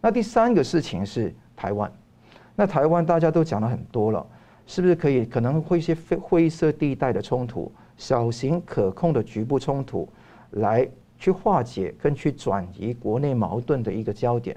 [0.00, 1.90] 那第三个事情是台湾，
[2.54, 4.26] 那台湾大家都讲了很多了。
[4.66, 10.08] 是不是可以可能会一些灰灰色地带的冲突，小型可控的局部冲突，
[10.52, 10.88] 来
[11.18, 14.56] 去化解跟去转移国内矛盾的一个焦点？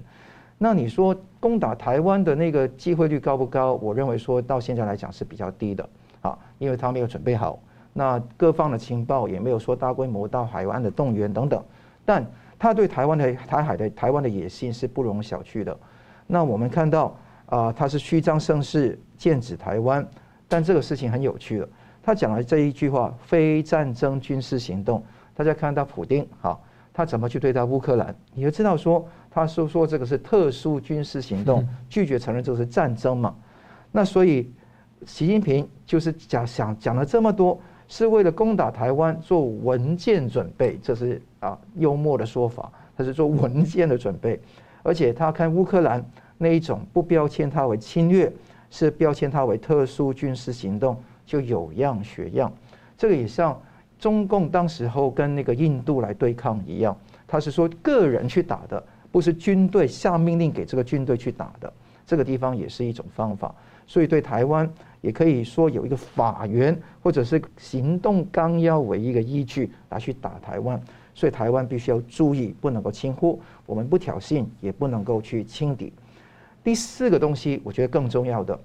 [0.57, 3.73] 那你说攻打台湾的那个机会率高不高？
[3.73, 5.89] 我认为说到现在来讲是比较低的
[6.27, 7.59] 啊，因为他没有准备好，
[7.93, 11.63] 那各方的情报也没有说大规模到海湾的动员等等，
[12.05, 12.25] 但
[12.59, 15.77] 他对台湾的台海的台湾的野心是不容小觑的。
[16.25, 17.15] 那我们看到。
[17.49, 20.05] 啊，他是虚张声势，剑指台湾，
[20.49, 21.69] 但这个事情很有趣的。
[22.03, 25.01] 他讲了这一句话：非战争军事行动。
[25.33, 26.61] 大家看到普丁，好，
[26.93, 28.13] 他怎么去对待乌克兰？
[28.33, 33.33] 你就知道说，他说说这个是特殊军事行动，拒绝承认这个是战争嘛。
[33.93, 34.51] 那所以，
[35.05, 44.39] 习近平就是讲想讲了这么多，是为了攻打台湾做文件准备，这是啊幽默的说法，他是做文件的准备，
[44.83, 46.03] 而且他看乌克兰。
[46.39, 48.31] 那一种不标签它为侵略，
[48.69, 52.53] 是标签它为特殊军事行动，就有样学样。
[52.95, 53.59] 这个也像
[53.97, 56.95] 中共当时候跟那个印度来对抗一样，
[57.27, 61.73] 他是说个人去打的，不是军队下命令给这个军队去打的。
[62.05, 63.51] 这个地方也是一种方法，
[63.87, 70.81] 所以对台湾也可以说有一个法源或者是行动纲要为一个依据来去打台湾。
[71.13, 75.91] 所以台湾必须要注意，不能够轻忽，我们不挑衅，也不能够去轻敌。
[76.63, 78.59] 第四个东西，我觉得更重要的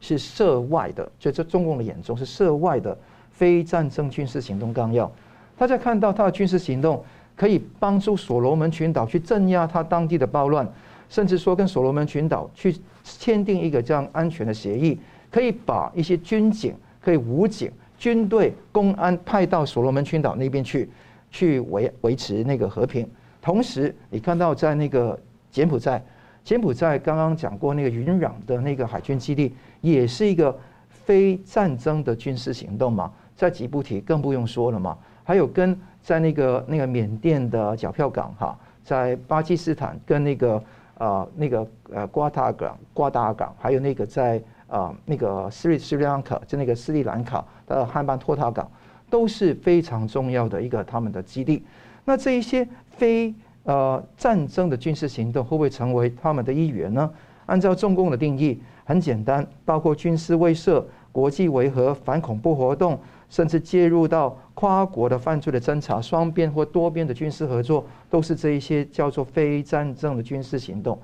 [0.00, 2.96] 是涉外的，就在中共的眼中是涉外的
[3.30, 5.12] 非战争军事行动纲要。
[5.58, 7.04] 大家看到他的军事行动
[7.36, 10.66] 可以帮助所罗门群岛去镇压他当地的暴乱，
[11.10, 14.98] 甚至说跟所罗门群岛去签订一个这样安全的协议，
[15.30, 20.88] 可以把一些军警、可以武警、军队、公安派到所罗门群岛那边去，
[21.30, 23.08] 去维维持那个和平。
[23.40, 25.18] 同时，你看到在那个
[25.50, 26.02] 柬埔寨。
[26.44, 30.56] 柬埔寨刚刚讲过，那个云壤的那个海军基地也是一个
[30.88, 40.64] 非战争的军事行动嘛，在吉布提更不用说了嘛，还有跟在那个那个缅甸的筊票港哈，在巴基斯坦跟那个
[40.96, 48.70] 呃那个呃瓜达港瓜达港，还有那个在啊那个斯里斯里兰卡就那个斯里兰卡的汉班托塔港，
[49.10, 51.64] 都是非常重要的一个他们的基地。
[52.04, 57.10] 那这一些非呃，战争的军事行动会不会成为他们的一员呢？
[57.44, 70.98] 按照中共的定义，很简单，包括军事威慑、国际维和、反恐怖活动，甚至介入到跨国的犯罪的侦查、双边或多边的军事合作，都是这一些叫做非战争的军事行动。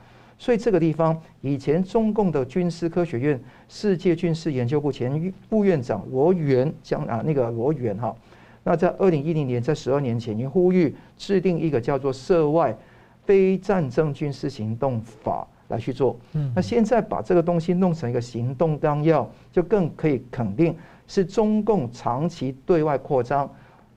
[0.45, 8.15] 所以这个地方，以前中共的军事科学院世界军事研究部前副院长罗源将啊，那个罗源哈。
[8.63, 12.77] 那在二零一零年，在十二年前，已经呼吁制定一个叫做《涉外
[13.25, 16.15] 非战争军事行动法》来去做。
[16.55, 20.77] 那现在把这个东西弄成一个行动纲要，就更可以肯定
[21.07, 23.51] 是中共长期对外扩张，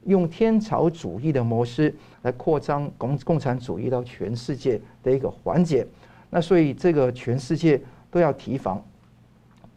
[0.06, 5.86] 用天朝主义的模式来扩张共共产主义到全世界的一个环节。
[6.30, 8.84] 那所以这个全世界都要提防，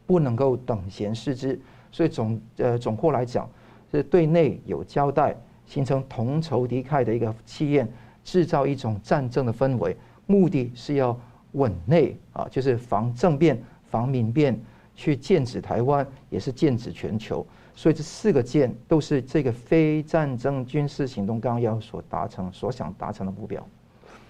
[0.06, 1.58] 不能够等闲视之。
[1.92, 3.48] 所以总呃总括来讲。
[3.92, 5.34] 是对内有交代，
[5.66, 7.88] 形成同仇敌忾的一个气焰，
[8.22, 11.18] 制造一种战争的氛围，目的是要
[11.54, 13.60] 稳内啊，就是防政变、
[13.90, 14.56] 防民变，
[14.94, 17.44] 去剑指台湾，也是剑指全球。
[17.74, 23.60] 所以这四个剑都是这个非战争军事行动纲要所达成、所想达成的目标。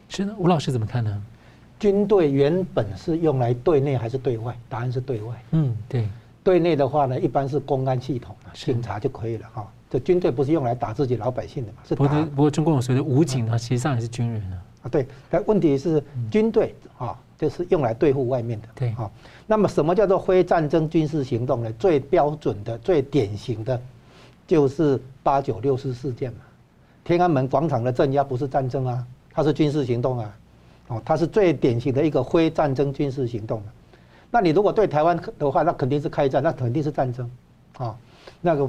[0.08, 1.22] 是呢，吴老师怎么看呢？
[1.80, 4.56] 军队原本是用来对内还是对外？
[4.68, 5.42] 答案是对外。
[5.52, 6.06] 嗯，对。
[6.44, 9.66] 对内的话呢，一般是公安系统警察就可以了哈。
[9.90, 11.78] 这军队不是用来打自己老百姓的嘛？
[11.88, 11.94] 是。
[11.94, 14.62] 不过，不过中共有所谓的武警呢，实际上也是军人啊。
[14.82, 15.06] 啊，对。
[15.30, 18.68] 但问题是军队啊，就是用来对付外面的。
[18.74, 18.90] 对。
[18.92, 19.10] 好，
[19.46, 21.72] 那么什么叫做非战争军事行动呢？
[21.78, 23.80] 最标准的、最典型的，
[24.46, 26.38] 就是八九六四事件嘛。
[27.04, 30.36] 天安门广场的镇压不是战争啊，它是军事行动啊。
[30.90, 33.62] 哦，它是最典型的一个非战争军事行动。
[34.28, 37.30] 那你如果对台湾的话，那肯定是开战，那肯定是战争。
[37.78, 37.96] 啊，
[38.40, 38.68] 那个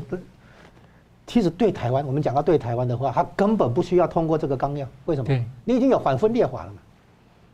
[1.25, 4.87] 其实对台湾，我们讲到对台湾的话，它根本不需要通过这个纲要。
[5.05, 5.45] 为什么？
[5.65, 6.77] 你已经有反分裂法了嘛？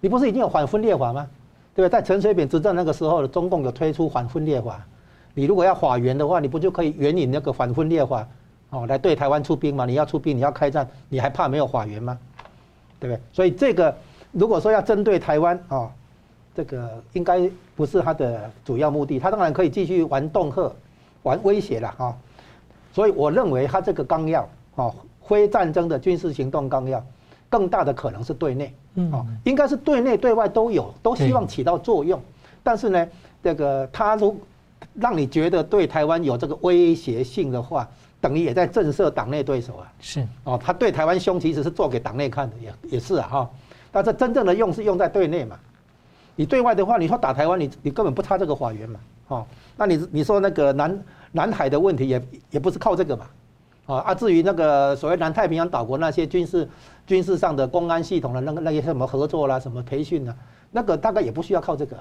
[0.02, 1.28] 你不是已经有反分裂法吗？
[1.74, 1.90] 对不对？
[1.90, 4.86] 在陈水扁执政那个时候，中共有推出反分裂法。
[5.34, 8.28] 你如果要法援的话，你不就可以援引那个反分裂法
[8.72, 9.86] 哦，来对台湾出兵吗？
[9.86, 12.18] 你要出兵，你要开战，你还怕没有法援吗？
[13.00, 13.22] 对不对？
[13.32, 13.96] 所以这个。
[14.38, 15.90] 如果说要针对台湾啊，
[16.56, 19.18] 这个应该不是他的主要目的。
[19.18, 20.72] 他当然可以继续玩恫吓、
[21.24, 22.16] 玩威胁了啊。
[22.94, 27.04] 所以我认为他这个纲要啊，非战争的军事行动纲要，
[27.50, 28.72] 更大的可能是对内
[29.12, 32.22] 啊，应该是对内对外都有，都希望起到作用。
[32.62, 33.08] 但是呢，
[33.42, 34.40] 这个他如
[34.94, 37.90] 让你觉得对台湾有这个威胁性的话，
[38.22, 39.92] 等于也在震慑党内对手啊。
[40.00, 43.50] 是哦，他对台湾凶，其实是做给党内看的，也也是啊哈。
[44.04, 45.58] 但是真正的用是用在对内嘛，
[46.36, 53.26] 你对外的话，你说打台湾，你你根本不差这个法源嘛，哦，那你你说那个南南海的问题也也不是靠这个嘛，
[53.88, 56.70] 啊，啊至于那个所谓南太平洋岛国那些军事
[57.08, 60.36] 军事上的公安系统的那个那些什么合作啦、什么培训呢，
[60.70, 61.98] 那个大概也不需要靠这个，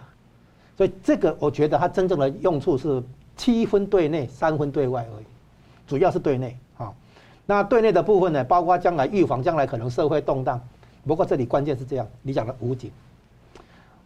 [0.76, 3.02] 所以这个我觉得它真正的用处是
[3.38, 5.24] 七分对内，三分对外而已，
[5.86, 6.92] 主要是对内啊，
[7.46, 10.60] 那对内的部分呢，包括将来预防将来可能社会动荡。
[11.06, 12.90] 不过这里关键是这样，你讲的武警，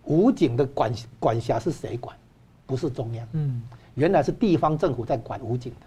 [0.05, 2.15] 武警的管管辖是谁管？
[2.67, 3.63] 不是中央，嗯，
[3.95, 5.87] 原来是地方政府在管武警的，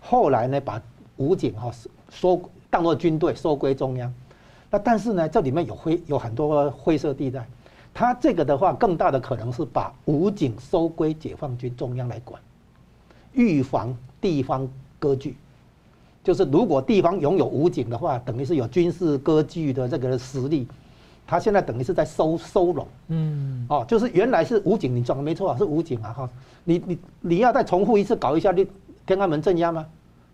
[0.00, 0.80] 后来呢，把
[1.16, 1.72] 武警哈
[2.10, 4.12] 收当做军队收归中央，
[4.70, 7.44] 那但是呢，这里面有灰有很多灰色地带，
[7.92, 12.40] 他这个的话更大的可能是把武警收归解放军中央来管，
[13.32, 15.36] 预防地方割据。
[16.22, 20.68] 就是如果地方拥有武警的话，等于是有军事割据的这个实力，
[21.26, 26.30] 他现在等于是在收收拢，嗯，哦，就是原来是武警，你讲的没错啊，是武警啊哈，
[26.62, 28.64] 你你你要再重复一次搞一下你
[29.04, 29.84] 天安门镇压吗？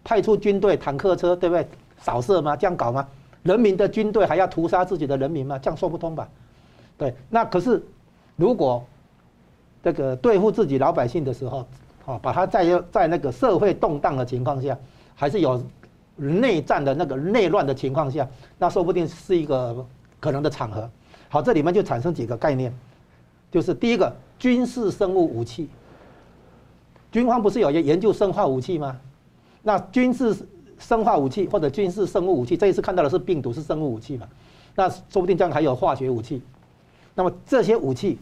[0.05, 1.66] 派出军队坦克车对不对？
[1.98, 2.55] 扫射吗？
[2.55, 3.07] 这样搞吗？
[3.42, 5.59] 人民的军队还要屠杀自己的人民吗？
[5.59, 6.29] 这样说不通吧？
[6.98, 7.83] 对，那可是
[8.37, 8.85] 如果
[9.83, 11.66] 这个对付自己老百姓的时候，
[12.05, 14.77] 哦，把他在在那个社会动荡的情况下，
[15.14, 15.62] 还是有。
[16.18, 18.28] 内战的那个内乱的情况下，
[18.59, 19.87] 那说不定是一个
[20.20, 20.90] 可能的场合。
[21.31, 22.72] 好，这里面就产生几个概念，
[23.50, 25.68] 就是第一个军事生物武器。
[27.11, 28.96] 军方不是有研究生化武器吗？
[29.62, 30.37] 那军事
[30.78, 34.28] 生化武器或者军事生物武器，这一次看到的是病毒，是生物武器嘛？
[34.74, 36.42] 那说不定将来还有化学武器。
[37.14, 38.18] 那么这些武器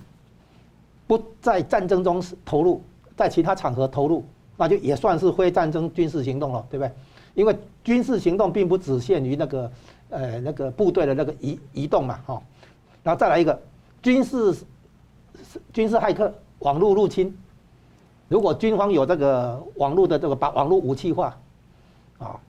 [1.06, 2.82] 不在战争中投入，
[3.16, 4.24] 在其他场合投入，
[4.56, 6.90] 那就也算是非战争军事行动了，对不对？
[7.36, 9.70] 因为军事行动并不只限于那个，
[10.08, 12.42] 呃，那个部队的那个移移动嘛，哈，
[13.02, 13.60] 然后再来一个
[14.02, 14.56] 军事
[15.70, 17.36] 军事骇客网络入侵，
[18.28, 21.36] 如果军方有这个网络的这个把网络武器化，
[22.18, 22.40] 啊，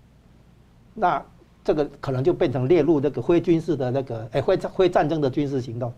[0.93, 1.21] 那
[1.65, 5.91] 这个可能就变成列入这个非军事的那个，哎，非非战争的军事行动。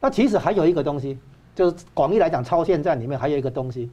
[0.00, 1.18] 那其实还有一个东西，
[1.52, 3.90] 就是广义来讲，超限战里面还有一个东西，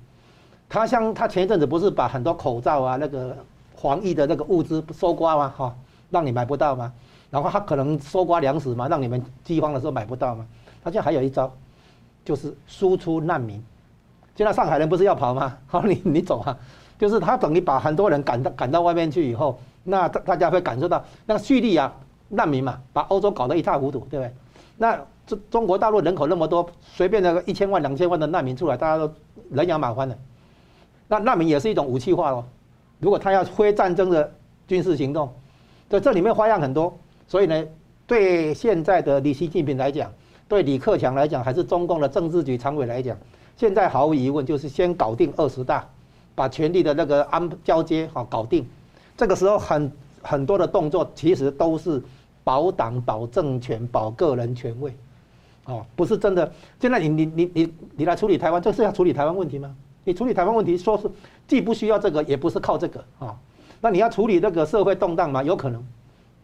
[0.70, 3.36] 他像他前一阵子不是把很多口罩啊那个。
[3.82, 5.54] 防疫的那个物资收刮吗？
[5.58, 5.76] 哈，
[6.12, 6.94] 让你买不到吗？
[7.32, 10.46] 然后他可能收刮粮食嘛，让你们饥荒的时候买不到吗？
[10.84, 11.52] 他现在还有一招，
[12.24, 13.64] 就是输出难民。
[14.36, 15.58] 现在上海人不是要跑吗？
[15.68, 16.58] 好， 你你走啊，
[17.00, 21.92] 就是他等于把很多人赶到赶到外面去以后，那大大家会感受到那个叙利亚
[22.30, 24.32] 难民嘛，把欧洲搞得一塌糊涂，对不对？
[24.78, 29.12] 那中中国大陆人口那么多，随便那个一千万两千万的难民出来，大家都
[29.50, 30.18] 人仰马翻的。
[31.08, 32.44] 那难民也是一种武器化喽。
[33.02, 34.32] 如果他要非战争的
[34.68, 35.30] 军事行动，
[35.90, 36.98] 在这里面花样很多，
[37.28, 37.66] 所以呢，
[38.08, 40.10] 对现在的李习近平来讲，
[40.48, 43.18] 对李克强来讲，还是中共的政治局常委来讲，
[43.58, 45.86] 现在毫无疑问就是先搞定二十大，
[46.36, 48.66] 把权力的那个安交接好搞定，
[49.18, 49.92] 这个时候很
[50.22, 52.02] 很多的动作其实都是
[52.44, 54.96] 保党、保政权、保个人权位，
[55.66, 56.50] 哦，不是真的。
[56.80, 59.76] 现在你你你你你来处理台湾，这是要处理台湾问题吗？
[60.04, 61.10] 你处理台湾问题，说是
[61.52, 63.38] 既不需要这个，也不是靠这个啊。
[63.82, 65.44] 那你要处理这个社会动荡吗？
[65.44, 65.86] 有可能，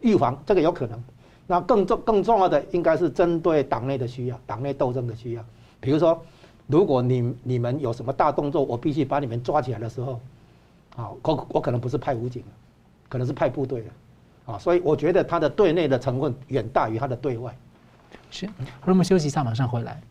[0.02, 1.02] 预防这个有可能。
[1.48, 5.46] 那更重更重要的应该是针对党内的需要，党内斗争的需要。
[5.80, 6.22] 比如说，
[6.66, 10.20] 如果你你们有什么大动作，我必须把你们抓起来的时候，
[10.98, 12.44] 啊，我我可能不是派武警，
[13.08, 17.56] 可能是派部队的，啊，所以我觉得他的对内的成分远大于他的对外。
[18.30, 18.54] 是，好，
[18.88, 20.02] 我们休息一下，马上回来。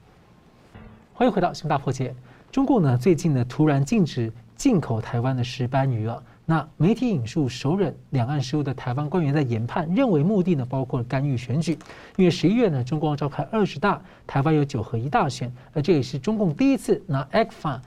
[1.13, 2.09] 欢迎回到《新大破解》。
[2.51, 6.23] 中共呢，最近呢突然禁止进口台湾的石斑鱼啊。
[6.49, 11.77] 那媒体引述首尔两岸事务的台湾官员在研判，认为目的呢包括干预选举。
[12.17, 17.81] 因为十一月呢，中共要召开二十大，台湾有九合一大选，而这也是中共第一次拿 ECFA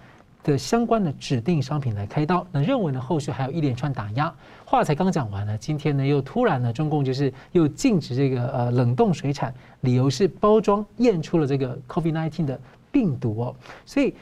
[0.44, 2.46] 的相关的指定商品来开刀。
[2.52, 4.34] 那认为呢，后续还有一连串打压。
[4.66, 12.60] 话才刚讲完呢，今天呢又突然呢，中共就是又禁止这个呃冷冻水产，理由是包装验出了这个 COVID-19 的
[12.92, 13.56] 病毒哦，
[13.86, 14.14] 所以。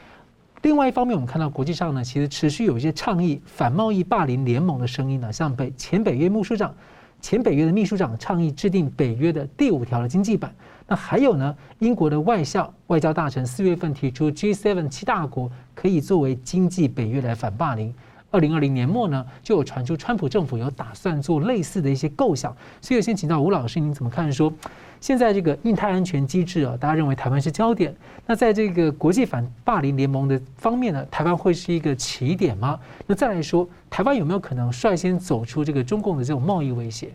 [0.68, 6.76] 另外一方面，我们看到国际上呢，其实持续有一些倡议反贸易霸凌联盟的声音呢，像北前北约秘书长、
[7.22, 10.54] 前北约的秘书长倡议制定北约的第五条的经济版。
[10.86, 17.94] 那还有呢，英国的外校外交大臣四月份提出 G7 七大国可以作为经济北约来反霸凌。
[18.30, 22.56] 二零二零年末呢，就有传出川普政府有打算做类似的一些构想。
[22.82, 24.52] 所以，先请到吴老师，您怎么看说？
[25.00, 27.96] 现在这个印太安全机制啊，大家认为台湾是焦点。
[28.26, 32.80] 那在这个国际反霸凌联盟的方面呢，台湾会是一个起点吗？
[33.06, 37.12] 那再来说，台湾有没有可能率先走出这个中共的这种贸易威胁？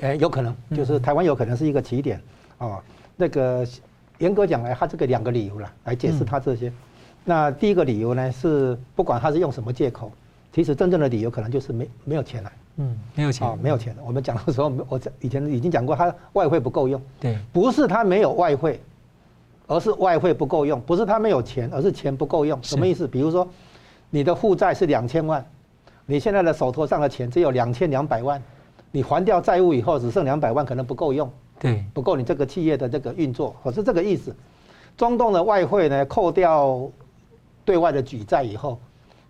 [0.00, 2.20] 诶，有可能，就是台湾有可能是一个起点
[2.58, 2.80] 啊。
[3.16, 3.66] 那个
[4.18, 6.72] 严格讲来，它这个两个理由了来解释它这些。
[7.24, 10.10] 那第一个理由呢是，不管他是用什么借口，
[10.52, 12.52] 其实真正的理由可能就是没没有钱了。
[12.76, 13.94] 嗯，没有钱啊，没有钱。
[14.04, 17.00] 我们讲的时候，我以前已经讲过，他外汇不够用。
[17.20, 18.80] 对，不是他没有外汇，
[19.66, 20.80] 而是外汇不够用。
[20.80, 22.58] 不是他没有钱，而是钱不够用。
[22.62, 23.06] 什么意思？
[23.06, 23.46] 比如说，
[24.08, 25.44] 你的负债是两千万，
[26.06, 28.42] 你现在的手头上的钱只有两千两百万，
[28.90, 31.30] 你还掉债务以后只剩两百万，可能不够用。
[31.58, 34.34] 对，不够你这个企业的这个运作，我是这个意思。
[34.96, 36.88] 中东的外汇呢，扣掉
[37.64, 38.80] 对外的举债以后，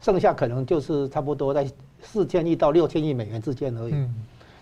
[0.01, 1.67] 剩下可能就是差不多在。
[2.03, 3.95] 四千亿到六千亿美元之间而已。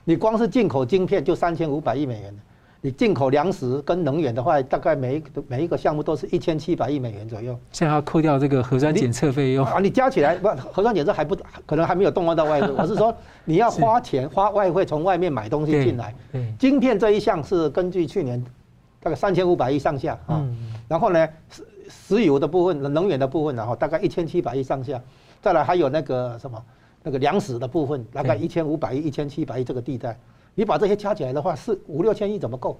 [0.02, 2.34] 你光是进口晶片就三千五百亿美元，
[2.80, 7.56] 你进口粮食跟能源的话，大概每一个每一个项目都是一千七百亿美元左右。
[7.70, 12.72] 现在要扣掉这个核酸检测费用啊，你加起来不核酸检测还不可能还没有动用到外汇。
[12.76, 16.12] 我是说你要花钱花外汇从外面买东西进来。
[16.58, 18.44] 晶片这一项是根据去年
[18.98, 20.44] 大概三千五百亿上下啊。
[20.88, 25.00] 然后呢，石石油的部分、能源的部分，然后大概一千七百亿上下。
[25.40, 26.62] 再来还有那个什么？
[27.00, 30.18] 那个粮食的部分大概一千五百亿、一千七百亿这个地带，
[30.54, 32.76] 你把这些加起来的话，是五六千亿怎么够？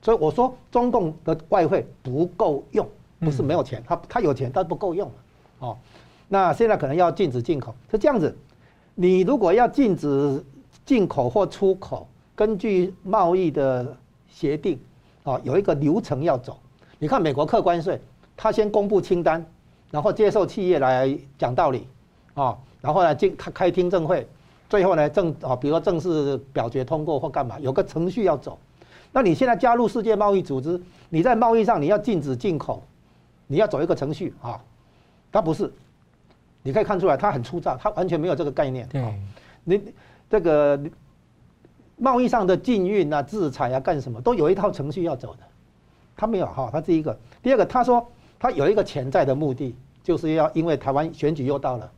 [0.00, 5.10] 所以我说中共的外汇不够用，不是没有钱，他他有钱，但不够用。
[5.58, 5.76] 哦，
[6.28, 8.34] 那现在可能要禁止进口，是这样子。
[8.94, 10.42] 你如果要禁止
[10.86, 12.06] 进口或出口，
[12.36, 13.96] 根据贸易的
[14.28, 14.78] 协定，
[15.24, 16.56] 啊，有一个流程要走。
[17.00, 18.00] 你看美国课关税，
[18.36, 19.44] 他先公布清单，
[19.94, 21.86] 然后接受企业来讲道理，
[22.34, 22.58] 啊。
[22.80, 24.26] 然后呢，进开开听证会，
[24.68, 28.58] 最后呢正啊，比如说正式表决通过或干嘛，有个程序要走。
[29.12, 32.82] 那你现在加入世界贸易组织，你在贸易上你要禁止进口，
[33.46, 34.60] 你要走一个程序啊。
[35.30, 35.72] 他不是，
[36.64, 38.88] 你可以看出来他很粗糙，他完全没有这个概念。
[38.88, 39.14] 对，
[39.62, 39.80] 你
[40.28, 40.76] 这个
[41.96, 45.44] 贸易上的禁运啊、制裁啊、干什么，都有一套程序要走的。
[46.16, 48.04] 他没有哈，他第一个，第二个，他说
[48.38, 51.90] 他有一个潜在的目的，就是要因为台湾选举又到了。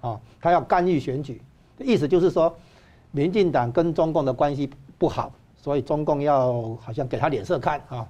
[0.00, 1.40] 啊，他要干预选举，
[1.78, 2.54] 意思就是说，
[3.10, 4.68] 民进党跟中共的关系
[4.98, 8.06] 不好，所以中共要好像给他脸色看啊，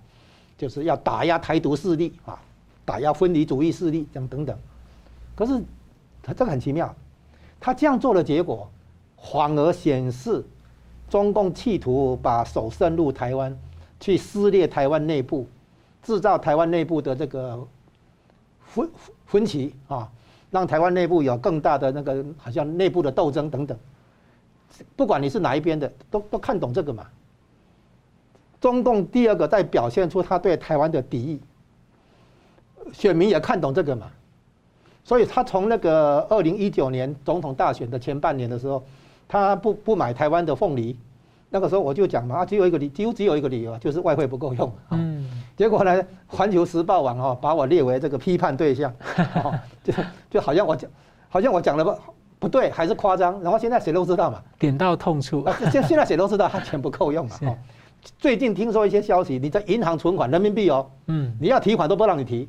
[0.59, 2.37] 就是要打压台独势力啊，
[2.85, 4.59] 打压分离主义势力这样等等。
[5.37, 5.63] 可是
[6.21, 6.93] 他这个很奇妙，
[7.61, 8.69] 他这样做的结果，
[9.17, 10.45] 反而显示
[11.09, 13.57] 中共企图把手伸入台湾，
[14.01, 15.47] 去撕裂台湾内部，
[16.05, 17.67] 制造台湾内部的这个
[18.61, 18.89] 分
[19.27, 20.09] 分歧啊。
[20.51, 23.77] 让台湾内部有更大的那个，好像内部的斗争等等。
[24.95, 27.05] 不管你是哪一边的，都都看懂这个嘛。
[28.61, 31.41] 中共第二个在表现出他对台湾的敌意，
[32.93, 34.07] 选民也看懂这个嘛。
[35.03, 38.81] 所以他从那个二零一九年总统大选的前半年的时候，
[39.27, 40.97] 他不不买台湾的凤梨。
[41.51, 44.73] 那个时候我就讲嘛，啊，只有一个理，几乎只有一个理由，就是外汇不够用。
[44.91, 45.24] 嗯。
[45.57, 48.93] 结果呢，《环球时报》网哦，把我列为这个批判对象，
[49.85, 49.93] 就
[50.31, 50.91] 就好像我讲，
[51.29, 51.97] 好像我讲的不
[52.41, 53.41] 不对，还是夸张。
[53.41, 55.45] 然后现在谁都知道嘛，点到痛处。
[55.71, 57.37] 现现在谁都知道他钱不够用嘛。
[58.19, 62.49] 最近听说一些消息，你在银行存款人民币哦，嗯，你要提款都不让你提，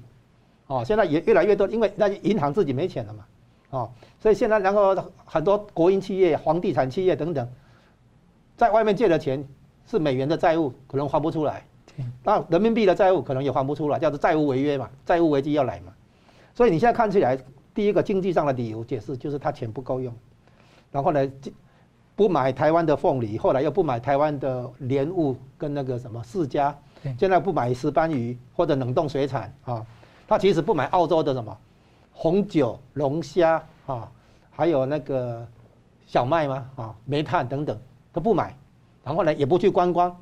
[0.68, 3.26] 哦，现在也越来越多，因为那银行自己没钱了嘛，
[3.70, 3.89] 哦，
[4.20, 4.93] 所以现在然后
[5.24, 7.47] 很多国营企业、房地产企业等等，
[8.58, 9.47] 在外面借的钱
[9.86, 11.64] 是美元的债务，可能还不出来，
[12.24, 15.93] 那人民币的债务可能也还不出来，叫做债务违约嘛，债务危机要来嘛，
[16.54, 17.38] 所以你现在看起来，
[17.74, 20.14] 第一个经济上的理由解释就是他钱不够用，
[20.91, 21.32] 然后呢？
[22.18, 26.74] 不买台湾的凤梨，后来又不买台湾的莲雾跟那个什么释迦，
[27.20, 29.86] 现在不买石斑鱼或者冷冻水产啊，
[30.26, 31.58] 他其实不买澳洲的什么
[32.14, 34.10] 红酒、龙虾啊，
[34.50, 35.46] 还有那个
[36.08, 36.66] 小麦吗？
[36.78, 37.78] 啊，煤炭等等
[38.14, 38.56] 都不买，
[39.04, 40.16] 然后呢也不去观光，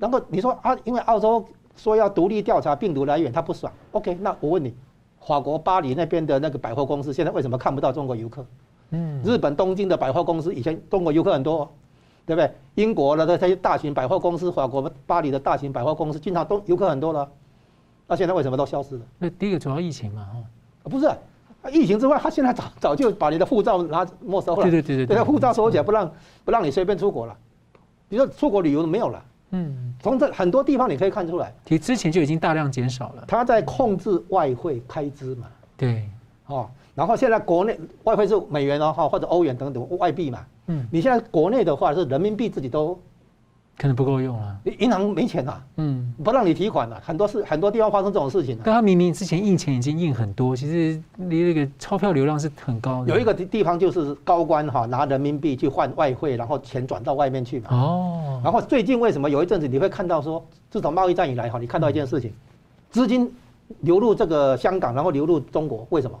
[0.00, 1.44] 然后你说啊，因为澳洲
[1.76, 3.70] 说要独立调查病毒来源，他不爽。
[3.92, 4.74] OK，那我问你，
[5.20, 8.44] 法国巴黎那边的那个百货公司现在为什么看不到中国游客？
[8.92, 11.70] 嗯，日本东京的百货公司以前中国游客很多，
[12.24, 12.50] 对不对？
[12.76, 17.30] 英国的这些大型百货公司，法国巴黎的大型百货公司，经常都游客很多了。
[18.08, 19.02] 那现在为什么都消失了？
[19.18, 20.26] 那第一个主要疫情嘛，
[20.82, 21.08] 哦，不是，
[21.70, 24.62] 疫情之外，他现在早早就把你的护照拿没收了。
[24.62, 26.10] 对对对对，对，护照收起来，不让
[26.42, 27.36] 不让你随便出国了。
[28.08, 29.22] 比如说出国旅游都没有了。
[29.50, 33.24] 嗯，从这很多地方你可以看出来，其实之前就已经大量减少了。
[33.26, 35.46] 他在控制外汇开支嘛。
[35.76, 36.08] 对，
[36.46, 36.68] 哦。
[36.94, 40.44] 然后现在国内外汇是美元哦，哈或者欧元等等外币嘛。
[40.66, 43.00] 嗯，你现在国内的话是人民币自己都
[43.80, 48.58] 可能不够用了，银行没钱了，嗯，不让你提款了，很多事很多地方发生这种事情。
[48.62, 53.08] 但他明明之前印钱已经印很多，其实你那个钞票流量是很高的。
[53.08, 57.68] 有一个地地方就是高官哈拿人民币去换外汇，然后钱转到外面去嘛。
[57.70, 58.40] 哦。
[58.44, 62.30] 然后最近为什么有一阵子你会看到说，自从贸易战以来哈，你看到一件事情，
[62.90, 63.32] 资金
[63.80, 66.20] 流入这个香港，然后流入中国，为什么？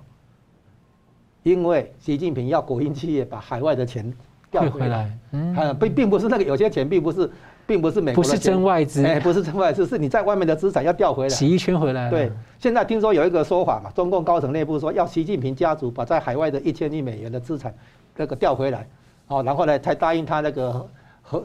[1.42, 4.10] 因为习近平要国营企业把海外的钱
[4.50, 7.30] 调回来，嗯，并并不是那个有些钱并不是，
[7.70, 12.10] 并不是美国，不是真外资，哎，不是真外资，是你在外面的资产要调回来，洗一圈回来。
[12.10, 17.72] 对，现在听说有一个说法嘛，中共高层内部说要习近平家族把在海外的一千亿美元的资产
[18.16, 18.84] 那个调回来，
[19.28, 20.84] 哦，然后呢才答应他那个
[21.22, 21.44] 和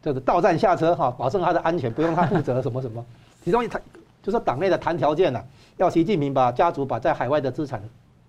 [0.00, 3.04] 这个到站下车哈，保证他的安全，不用他负责什么 什么。
[3.44, 3.82] 其中一谈
[4.22, 5.42] 就是党内的谈条件呐，
[5.78, 7.82] 要习近平把家族把在海外的资产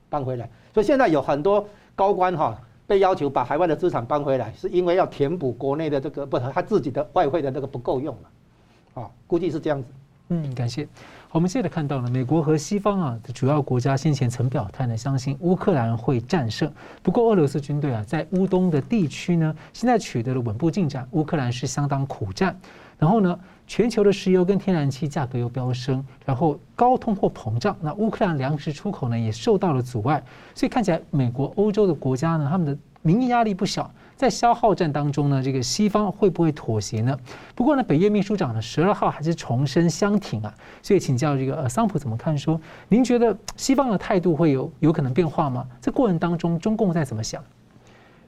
[0.09, 0.49] 搬回来。
[0.73, 1.63] 所以现在有很多
[1.95, 9.89] 高官哈被要求把海外的资产搬回来，是因为要填补国内的这个不他自己的外汇的那个不够用了，啊，估计是这样子。
[10.29, 10.83] 嗯，感谢。
[11.29, 16.71] 好，我们现在看到了美国和西方啊的主要国家先前曾表态呢，相信乌克兰会战胜。
[17.01, 22.57] 不过俄罗斯军队啊在乌东的地区呢，现在取得了稳步进展，乌克兰是相当苦战。
[22.99, 30.21] 然后呢，全球的石油跟天然气价格又飙升，然后高通货膨胀，那乌克兰粮食出口呢也受到了阻碍，
[30.55, 37.17] 所以看起来美国、欧洲的国家呢，他们的民意压力不小，在消耗战当中呢，这个西方会不会妥协呢？
[37.53, 40.51] 不过呢，北约秘书长呢十二号还是重申相挺啊，
[40.81, 42.59] 所以请教这个呃桑普怎么看说？
[42.89, 45.67] 您觉得西方的态度会有有可能变化吗？
[45.79, 47.43] 这过程当中，中共在怎么想？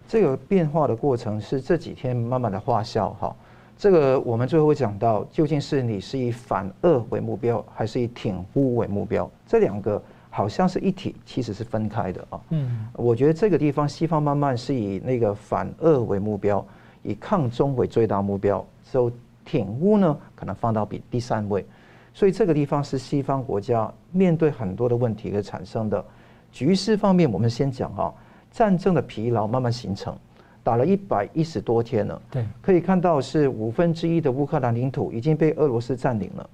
[0.08, 3.36] 这个变化的过程是这几天慢慢的发酵哈。
[3.76, 9.28] 这个我们最后会讲到，究竟是你是以反俄为目标，还是以挺乌为目标？
[9.48, 10.00] 这两个
[10.30, 12.40] 好像是一体，其实是分开的啊。
[12.50, 16.66] 嗯，我觉得这个地方西方慢慢是以那个反俄为目标，
[17.04, 19.12] 以抗中为最大目标，之后
[19.44, 21.66] 挺乌呢可能放到比第三位。
[22.14, 26.04] 所以这个地方是西方国家面对很多的问题而产生的。
[26.52, 28.14] 局势方面，我们先讲哈，
[28.52, 30.16] 战争的疲劳慢慢形成。
[30.62, 36.50] 打了一百一十多天了，对，可以看到是五分之一的乌克兰领土已经被俄罗斯占领了。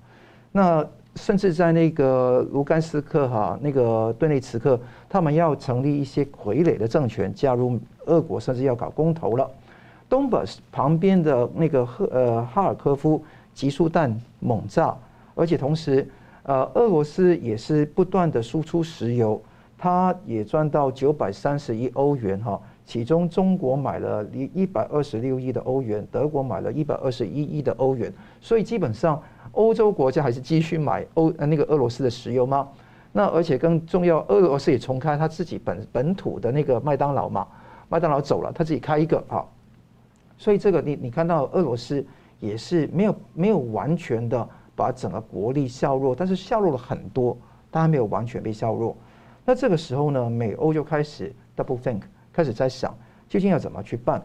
[0.52, 0.86] 那
[1.16, 9.50] 甚至在那个卢甘斯克哈那个顿内茨克，他们要成立一些傀儡的政权，加入俄国，甚至要搞公投了。
[10.10, 14.96] 东北旁边的那个赫呃哈尔科夫集束弹猛炸，
[15.34, 16.08] 而且同时
[16.44, 19.42] 呃俄罗斯也是不断的输出石油，
[19.78, 22.62] 它也赚到九百三十亿欧元哈。
[22.86, 29.20] 其中，中国买了一一百二十六亿的欧元，德国买了一百二十一亿的欧元，所以基本上
[29.56, 32.68] 欧洲国家还是继续买欧呃那个俄罗斯的石油吗？
[33.12, 37.48] 那而且更重要，俄罗斯也重开他自己本本土的那个麦当劳嘛，
[37.90, 39.44] 麦当劳走了，他自己开一个啊，
[40.38, 42.06] 所以这个你你看到俄罗斯
[42.40, 47.38] 也是没有没有完全的把整个国力削弱，但是削弱了很多，
[47.72, 48.96] 但还没有完全被削弱。
[49.46, 52.02] 那这个时候呢，美欧就开始 double think。
[52.34, 52.94] 开始在想
[53.30, 54.22] 究竟要怎么去办，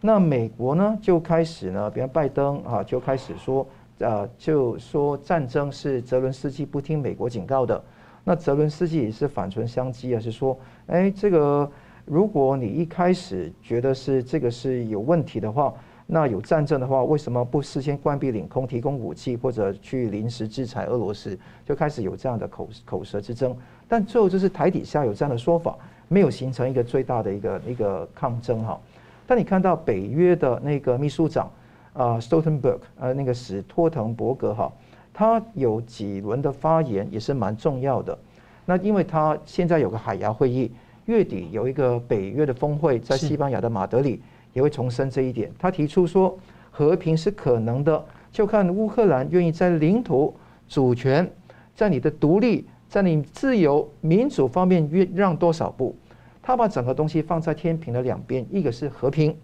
[0.00, 3.64] 那美国呢就开始呢，比如拜登啊就开始说，
[3.98, 7.82] 呃，就说战争是泽伦斯基不听美国警告的，
[8.24, 11.70] 那泽伦斯基也是反唇相讥啊，是说，哎，这个
[12.04, 15.72] 如果你一开始觉得是这个是有问题的话，
[16.06, 21.38] 那有战争的话，为什么不事先关闭领空，提供武器，或者去临时制裁俄罗斯？
[21.64, 23.56] 就开始有这样的口口舌之争。
[23.88, 25.76] 但最后就是台底下有这样的说法，
[26.08, 28.78] 没有形成一个最大的一个一个抗争哈。
[29.26, 31.50] 但你看到北约的那个秘书长
[31.94, 34.70] 啊，Stoltenberg，呃，那个史托滕伯格哈，
[35.14, 38.18] 他有几轮的发言也是蛮重要的。
[38.66, 40.70] 那因为他现在有个海牙会议，
[41.06, 44.20] 月底有一个北约的峰会在西班牙的马德里。
[44.54, 45.50] 也会重申这一点。
[45.58, 46.38] 他提出说，
[46.70, 50.32] 和平是可能的，就看乌克兰愿意在领土
[50.68, 51.28] 主权、
[51.74, 55.92] 在你的独立、在你自由民主方面愿让多少步。
[56.40, 59.36] 他把整个东西放在天平的两边，一个是和平，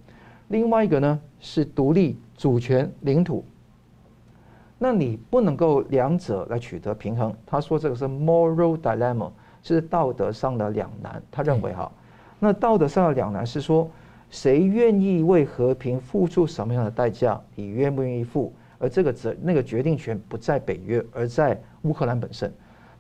[0.47, 3.45] 另外一个呢是独立、主权、领土。
[4.79, 7.35] 那你不能够两者来取得平衡。
[7.45, 9.31] 他说这个是 moral dilemma，
[9.63, 11.23] 是道德上的两难。
[11.31, 11.93] 他认为哈，
[12.39, 13.91] 那道德上的两难是说。
[14.33, 17.41] 谁愿意为和平付出什么样的代价？
[17.57, 18.53] 你愿不愿意付？
[18.79, 22.49] 而这个责那个决定权不在北约，而在乌克兰本身。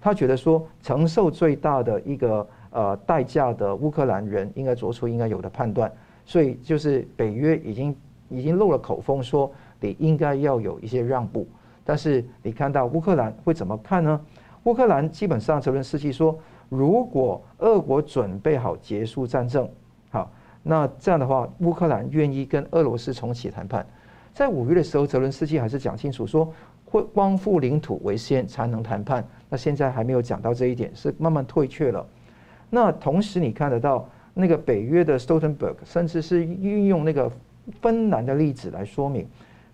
[0.00, 5.88] 他觉得说，承受最大的一个呃代价的乌克兰人应该做出应该有的判断。
[6.24, 7.94] 所以就是北约已经
[8.30, 11.46] 已经漏了口风，说你应该要有一些让步。
[11.84, 14.20] 但是你看到乌克兰会怎么看呢？
[14.64, 19.68] 乌克兰基本上泽伦斯基说，如果俄国准备好结束战争，
[20.10, 20.30] 好。
[20.62, 23.84] 那这样的话，乌克兰愿意跟俄罗斯重启谈判。
[24.34, 26.52] 在五月的时候，泽伦斯基还是讲清楚说，
[26.84, 29.26] 会光复领土为先才能谈判。
[29.48, 32.06] 那现在还没有讲到这一点，是慢慢退却了。
[32.68, 37.32] 那同时你看得到，那个北约的 Stoltenberg 甚至是运用那个
[37.80, 39.26] 芬兰的例子来说明，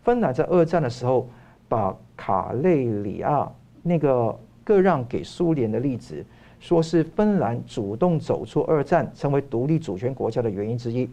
[0.03, 1.29] 芬兰在二战的时候
[1.69, 3.51] 把卡累里亚
[3.83, 6.25] 那个割让给苏联的例子。
[6.59, 11.09] 说是芬兰主动走出二战，成为独立主权国家的原因之一，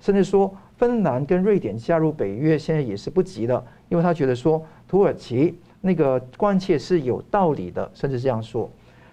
[0.00, 8.68] 甚至说芬兰跟瑞典加入北约现在也是不急的，因为他觉得说土耳其那个关切是有道理的，甚至这样说。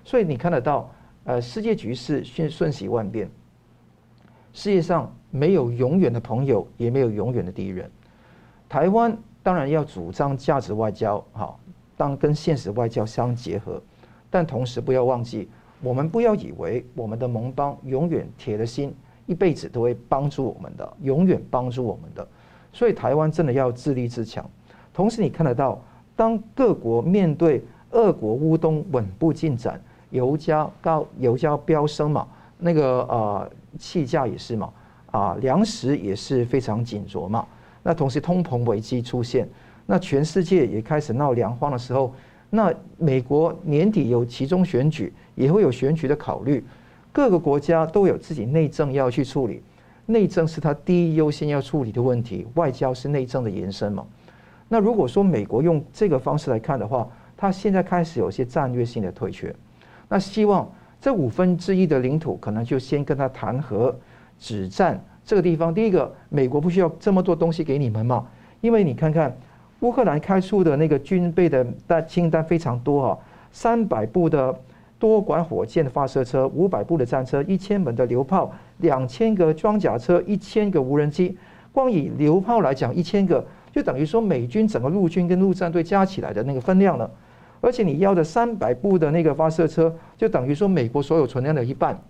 [0.05, 0.89] 所以你看得到，
[1.25, 3.29] 呃，世界局势瞬瞬息万变，
[4.53, 7.89] 世界上没有永远的朋友，也没有永远的敌人。
[8.69, 11.59] 台湾当然要主张价值外交，好，
[11.97, 13.81] 当跟现实外交相结合，
[14.29, 15.49] 但同时不要忘记。
[15.81, 18.93] 我们不要以为我们的盟邦永远铁了心，
[19.25, 22.25] 一辈子都会帮助我们的，永远帮助我们的。
[22.71, 24.47] 所以台湾真的要自立自强。
[24.93, 25.81] 同时，你看得到，
[26.15, 29.81] 当各国面对俄国乌东稳步进展，
[30.11, 32.27] 油价高，油价飙升嘛，
[32.59, 34.71] 那个呃气价也是嘛，
[35.13, 37.47] 啊粮食也是非常紧絀嘛。
[37.81, 39.47] 那同时通膨危机出现，
[39.85, 42.13] 那全世界也开始闹粮荒的时候。
[42.55, 46.63] 那美国年底有其中选举，也会有选举的考虑，
[47.11, 49.63] 各个国家都有自己内政要去处理，
[50.05, 54.05] 内政是他第一优先要处理的问题，外交是内政的延伸嘛。
[54.69, 59.51] 那如果说美国用这个方式来看的话，他现在开始有些战略性的退却，
[60.07, 63.95] 那希望这五分之一的领土可能就先跟他谈和
[64.43, 65.73] 止战这个地方。
[65.73, 68.27] 第一个，美国不需要这么多东西给你们嘛，
[68.59, 69.33] 因为你看看。
[69.79, 73.17] 乌克兰开出的那个军备的单清单非常多啊，
[73.51, 74.57] 三百部的
[74.97, 81.37] 多管火箭发射车，五百部的战车，一千门的榴炮，两千个装甲车，一千个无人机。
[81.73, 87.11] 光以榴炮来讲，一千个就等于说美军整个陆军跟陆战队加起来的那个分量了。
[87.59, 92.01] 而且你要的三百部的那个发射车，就等于说美国所有存量的一半。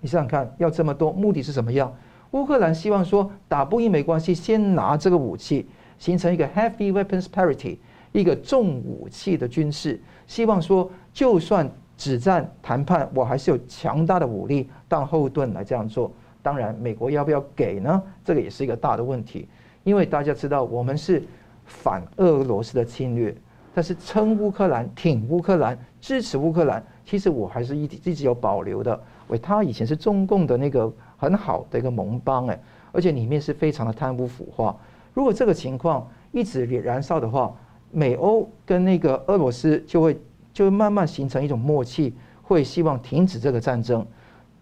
[0.00, 1.94] 你想想看，要这么多，目的是什么样？
[2.32, 5.66] 乌克兰希望说打不赢没关系，先拿这个武器。
[5.98, 7.76] 形成一个 heavy weapons parity，
[8.12, 16.10] 一个重武器的军事，希望说就算止战谈判，我还是有强大的武力当后盾来这样做。
[16.40, 18.02] 当然，美国要不要给呢？
[18.24, 19.46] 这个也是一个大的问题。
[19.84, 21.22] 因为大家知道，我们是
[21.66, 23.36] 反俄罗斯的侵略，
[23.74, 28.98] 但是撑乌克兰、挺乌克兰、支持乌克兰，其实我还是一一直有保留的。
[29.30, 32.60] 喂他以前是中共的那个很好的一个盟邦，哎，
[32.90, 34.76] 而且里面是非常的贪污腐化。
[35.14, 37.54] 如果这个情况一直燃烧的话，
[37.92, 40.20] 美欧跟那个俄罗斯就会
[40.52, 42.12] 就会慢慢形成一种默契，
[42.42, 44.04] 会希望停止这个战争，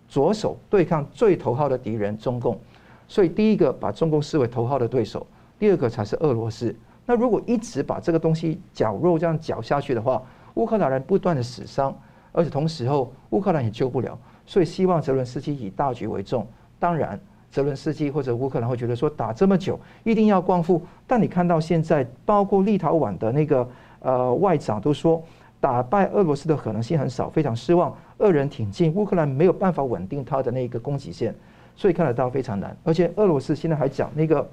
[0.07, 2.59] 着手对抗最头号的敌人中共。
[3.07, 5.27] 所以第一个把中共视为头号的对手，
[5.59, 6.77] 第二个才是俄罗斯。
[7.07, 10.23] 那如果一直把这个东西绞肉这样绞下去的话，
[10.55, 11.97] 乌克兰人不断的死伤，
[12.33, 14.19] 而且同时候乌克兰也救不了。
[14.49, 16.45] 所以希望泽伦斯基以大局为重。
[16.81, 17.21] 当然。
[17.51, 23.67] 泽伦斯基或者乌克兰会觉得说打这么久一定要光复，但你看到现在，包括立陶宛的那个
[24.01, 25.25] 呃外长都说
[25.59, 27.97] 打败俄罗斯的可能性很少，非常失望。
[28.19, 31.35] 俄人挺进，乌克兰没有办法稳定他的那个供给线，
[31.75, 32.77] 所以看得到非常难。
[32.85, 34.47] 而且俄罗斯现在还讲那个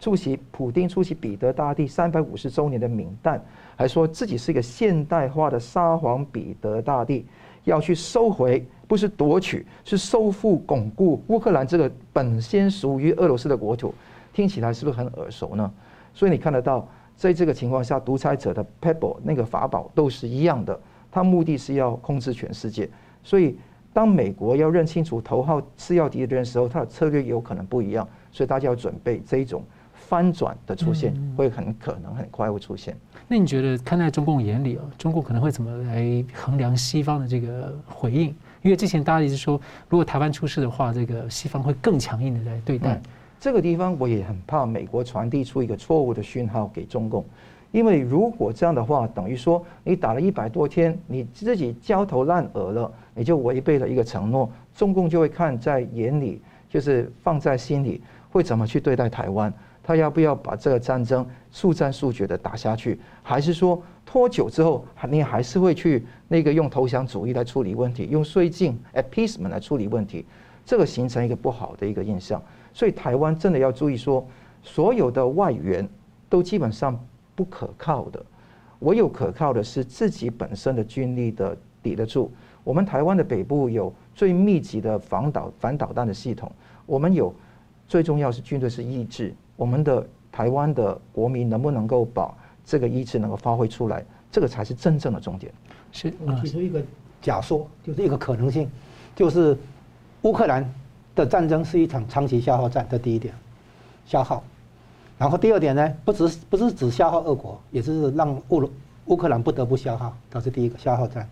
[0.00, 3.44] 出席普丁出席彼得大帝三百五十周年的冥诞，
[3.76, 7.26] 还说自己是一个现代化的沙皇彼得大帝，
[7.64, 13.92] 要去收回，不是夺取，是收复巩固乌克兰这个本先属于俄罗斯的国土，
[14.32, 15.70] 听起来是不是很耳熟呢？
[16.14, 20.78] 所以你看得到，在这个情况下，独裁者的 Pebble 那个法宝都是一样的，
[21.10, 22.88] 他目的是要控制全世界，
[23.22, 23.58] 所以。
[23.94, 29.62] 当美国要认清楚头号次要敌人的时候，他的策略有可能不一样，所以大家要准备这一种
[30.08, 32.96] 翻转的出现，会很可能很快会出现。
[33.26, 38.34] 那你觉得看在中共眼里啊，中共可能会怎么来衡量西方的这个回应？
[38.62, 43.00] 因为之前大家一直说，如果台湾出事的话，这个西方会更强硬的来对待。
[43.40, 47.24] 这个地方我也很怕美国传递出一个错误的讯号给中共。
[47.72, 58.00] 因为如果这样的话，等于说你打了一百多天，你自己焦头烂额了，你就违背了一个承诺，中共就会看在眼里，就是放在心里，
[58.30, 59.52] 会怎么去对待台湾？
[59.84, 62.98] 他要不要把这个战争速战速决的打下去？
[63.22, 70.24] 还是说拖久之后，你还是会去那个用投降主义来处理问题，用绥靖 appeasement 来处理问题？
[70.64, 72.42] 这个形成一个不好的一个印象。
[72.72, 74.26] 所以台湾真的要注意说，
[74.62, 75.88] 所有的外援
[76.28, 76.98] 都基本上。
[77.36, 78.24] 不可靠的，
[78.78, 82.30] 唯有可靠的是自己本身的军力的抵得住。
[82.62, 86.48] 我们台湾的北部有最密集的防导反导弹的系统，
[86.86, 87.34] 我们有
[87.88, 89.34] 最重要是军队是意志。
[89.56, 92.34] 我们的台湾的国民能不能够把
[92.64, 95.52] 这个意志能够发挥出来，这个才是真正的重点。
[95.92, 96.82] 是，我提出一个
[97.22, 98.68] 假说，就是一个可能性，
[99.14, 99.56] 就是
[100.22, 100.68] 乌克兰
[101.14, 103.32] 的战争是一场长期消耗战，这第一点，
[104.06, 104.42] 消耗。
[105.16, 108.68] 然后第二点呢，不只是不是只消耗俄国，也是让乌
[109.06, 111.28] 乌克兰不得不消耗，这是第一个消耗战。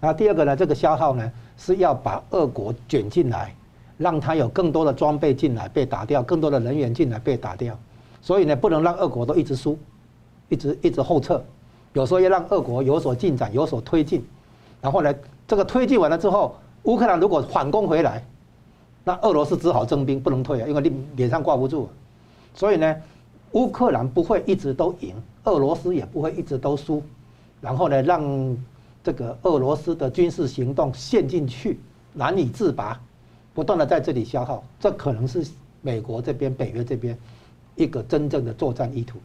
[0.00, 3.54] 然后第二个呢，这个消耗呢是要把俄国卷进来，
[3.98, 7.78] 让他有更多的装备进来被打掉，更多的人员进来被打掉。
[8.20, 9.78] 所以呢，不能让俄国都一直输，
[10.48, 11.42] 一直一直后撤，
[11.92, 14.24] 有时候要让俄国有所进展，有所推进。
[14.80, 15.14] 然后呢，
[15.46, 18.24] 这个推进完了之后，乌克兰如果反攻回来，
[19.04, 21.88] 那俄罗斯只好征兵，不能退啊，因为你脸上挂不住。
[22.54, 22.96] 所以呢。
[23.52, 27.02] 乌克兰不会一直都赢，俄罗斯也不会一直都输，
[27.58, 28.22] 然后呢，让
[29.02, 31.80] 这个俄罗斯的军事行动陷进去，
[32.12, 33.00] 难以自拔，
[33.56, 35.42] 不断的在这里消耗，这可能是
[35.80, 37.16] 美国这边、北约这边
[37.74, 39.18] 一个真正的作战意图。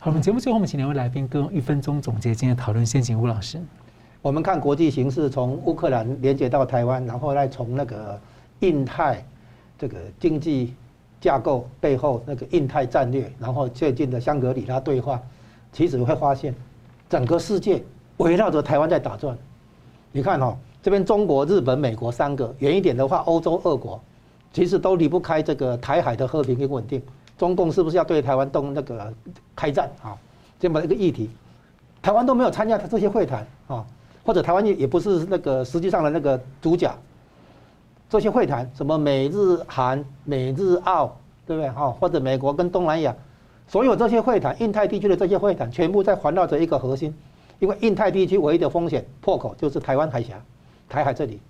[0.00, 2.84] 好，我们节目最后，我们请两位来宾各用一分钟总结今天讨论。
[2.84, 3.60] 先请吴老师。
[4.20, 8.20] 我们看国际形势，从乌克兰连接到台湾，然后再从那个
[8.58, 9.24] 印太
[9.78, 10.74] 这个经济。
[11.20, 15.22] 架构背后那个印太战略，然后最近的香格里拉对话，
[15.72, 16.52] 其实会发现，
[17.08, 17.80] 整个世界
[18.16, 19.38] 围绕着台湾在打转。
[20.10, 24.00] 你看哦，这边中国、日本、美国三个，远一点的话，欧洲、俄国，
[24.52, 27.00] 其实都离不开这个台海的和平跟稳定。
[27.38, 29.12] 中共是不是要对台湾动那个
[29.54, 30.18] 开战啊？
[30.58, 31.30] 这么一个议题，
[32.02, 33.84] 台湾都没有参加这些会谈啊，
[34.24, 36.92] 或者台湾也也不是那个实际上的那个主角。
[38.10, 41.16] 这些会谈，什么美日韩、美日澳，
[41.46, 41.70] 对不对？
[41.70, 43.16] 哈，或者美国跟东南亚，
[43.66, 47.14] 所有这些会谈，印太地区的这些会谈，全部在环绕着一个核心，
[47.58, 50.34] 因为印太地区唯一的风险破口就是台湾海峡、
[50.92, 51.40] 台海这里。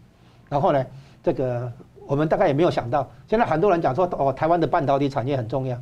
[0.49, 0.87] 然后呢，
[1.23, 1.71] 这个
[2.07, 5.77] 我们大概也没有想到，现在很多人讲说，哦，台湾的半导体产业很重要，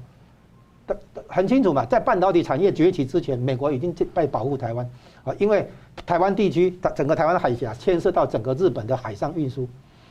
[1.29, 4.89] 很清楚嘛，在半导体产业崛起之前，美国已经在保护台湾
[5.25, 5.69] 啊，因为
[6.07, 9.69] 台湾地区整个台湾海峡牵涉到整个日本的海上运输。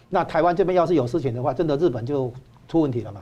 [0.09, 2.31] 那台湾这边要是有事情的话，真的日本就
[2.67, 3.21] 出问题了嘛？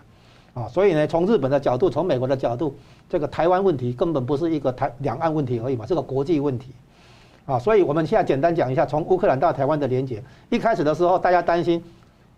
[0.54, 2.76] 啊，所以呢，从日本的角度，从美国的角度，
[3.08, 6.72] 这个台湾问题根本不是一个台两岸问题而已嘛，是个国际问题。
[7.48, 10.22] 啊，所以我们现在简单讲一下，从乌克兰到台湾的连结。
[10.50, 11.82] 一开始的时候，大家担心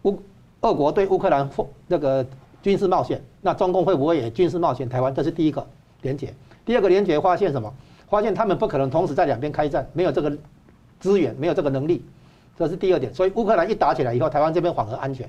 [0.03, 0.15] 乌
[0.61, 1.49] 俄国对乌克兰
[1.87, 2.23] 那个
[2.61, 5.13] 军事冒险，那中共会不会也军事冒险台湾？
[5.13, 5.65] 这是第一个
[6.03, 6.31] 连结。
[6.63, 7.73] 第二个连结发现什么？
[8.07, 10.31] 发现他们不可能同时在两边开战，没有这个
[10.99, 12.05] 资源，没有这个能力。
[12.55, 15.27] 这是第二点，所以乌克兰一打起来以后，台湾这边反而安全。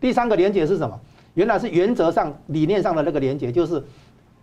[0.00, 1.00] 第三个连结是什么？
[1.34, 3.82] 原来是原则上、理念上的那个连结，就是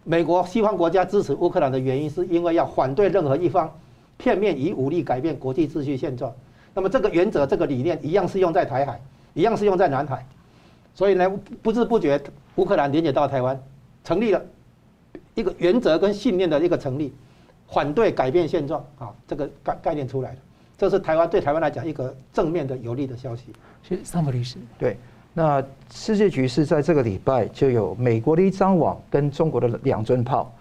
[0.04, 3.72] 美国西方国家支持乌克兰的原因，是因为要反对任何一方
[4.18, 6.34] 片面以武力改变国际秩序现状。
[6.74, 9.02] 那么这个原则、这个理念一样适用在台海，
[9.34, 10.26] 一样适用在南海。
[10.94, 11.30] 所以呢，
[11.62, 12.22] 不知不觉
[12.56, 13.60] 乌克兰连接到台湾，
[14.04, 14.42] 成立了
[15.36, 17.14] 一个原则跟信念的一个成立，
[17.68, 20.38] 反对改变现状啊，这个概概念出来了。
[20.78, 23.46] 这是台湾对台湾来讲一个正面的有利的消息。
[23.82, 24.58] 是桑普律师。
[24.78, 24.98] 对，
[25.34, 30.54] 那世界局势在这个礼拜就有美国的一张网跟中国的两尊炮。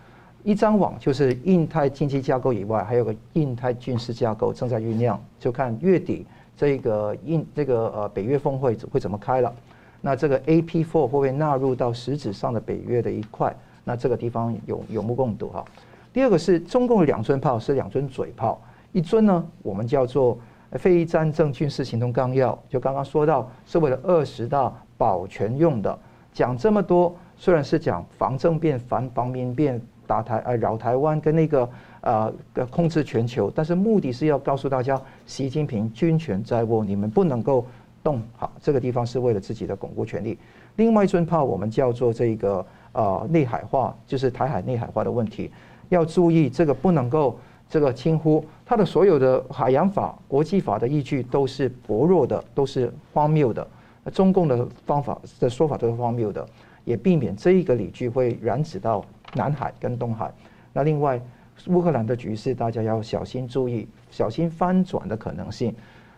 [0.47, 6.25] 一张网就是印太经济架构以外，还有个印太军事架构正在酝酿，就看月底
[6.57, 9.53] 这个印这个呃北约峰会会怎么开了。
[10.01, 13.53] 那这个 AP4 会不会纳入到实质上的北约的一块？
[13.83, 15.65] 那这个地方有有目共睹哈。
[16.13, 20.39] 第二个是中共的两尊炮是两尊嘴炮，一尊呢我们叫做
[20.75, 25.99] 非战争军事行动纲要，就刚刚说到是为了二十大保全用的，
[26.33, 31.69] 讲这么多，虽然是讲防政变、防防民变、打台呃扰台湾跟那个
[32.01, 32.33] 呃
[32.71, 37.67] 控制全球，但是目的是要告诉大家，习近平军权在握，你们不能够
[38.03, 38.23] 动。
[38.37, 40.39] 好，这个地方是为了自己的巩固权力。
[40.77, 45.51] 另外一尊炮我们叫做这个呃内海化，就是台海内海化的问题，
[45.89, 47.39] 要注意这个不能够
[47.69, 53.67] 这个轻忽，它的所有的海洋法、国际法的依据都是薄弱的，都是荒谬的。
[54.13, 56.47] 中共的方法的说法都是荒谬的，
[56.85, 59.05] 也避免这一个理据会染指到
[59.37, 60.33] 南海跟东海。
[60.73, 61.21] 那另外，
[61.69, 65.73] 乌克兰的局势大家要小心注意，小心翻转的可能性。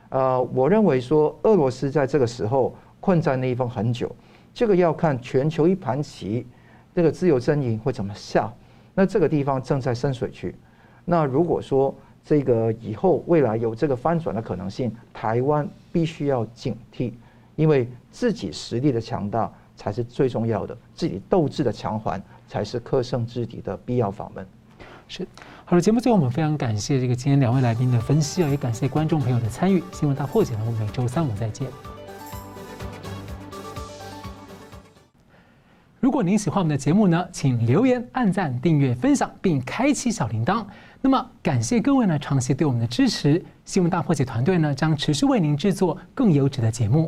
[0.09, 4.11] 呃，我认为说俄罗斯在这个时候困在那一方很久，
[4.55, 6.47] 这个要看全球一盘棋，
[6.95, 8.51] 这个自由阵营会怎么下。
[8.95, 10.55] 那这个地方正在深水区。
[11.05, 11.95] 那如果说
[12.25, 17.13] 这个以后未来有这个翻转的可能性，台湾必须要警惕。
[17.55, 24.45] 因为自己实力的强大才是最重要的，自己斗志的强环才是克胜制敌的必要法门。
[25.07, 25.27] 是，
[25.65, 29.83] 好了，节目最后我们非常感谢这个今天两位来宾的分析啊，也感谢观众朋友的参与。
[29.93, 31.69] 新闻大破解呢，我们每周三五再见。
[36.01, 40.65] 如果您喜欢我们的节目呢，请留言、按赞、订阅、分享，并开启小铃铛。
[41.01, 43.45] 那么，感谢各位呢长期对我们的支持。
[43.65, 47.07] 新闻大破解团队呢将持续为您制作更优质的节目。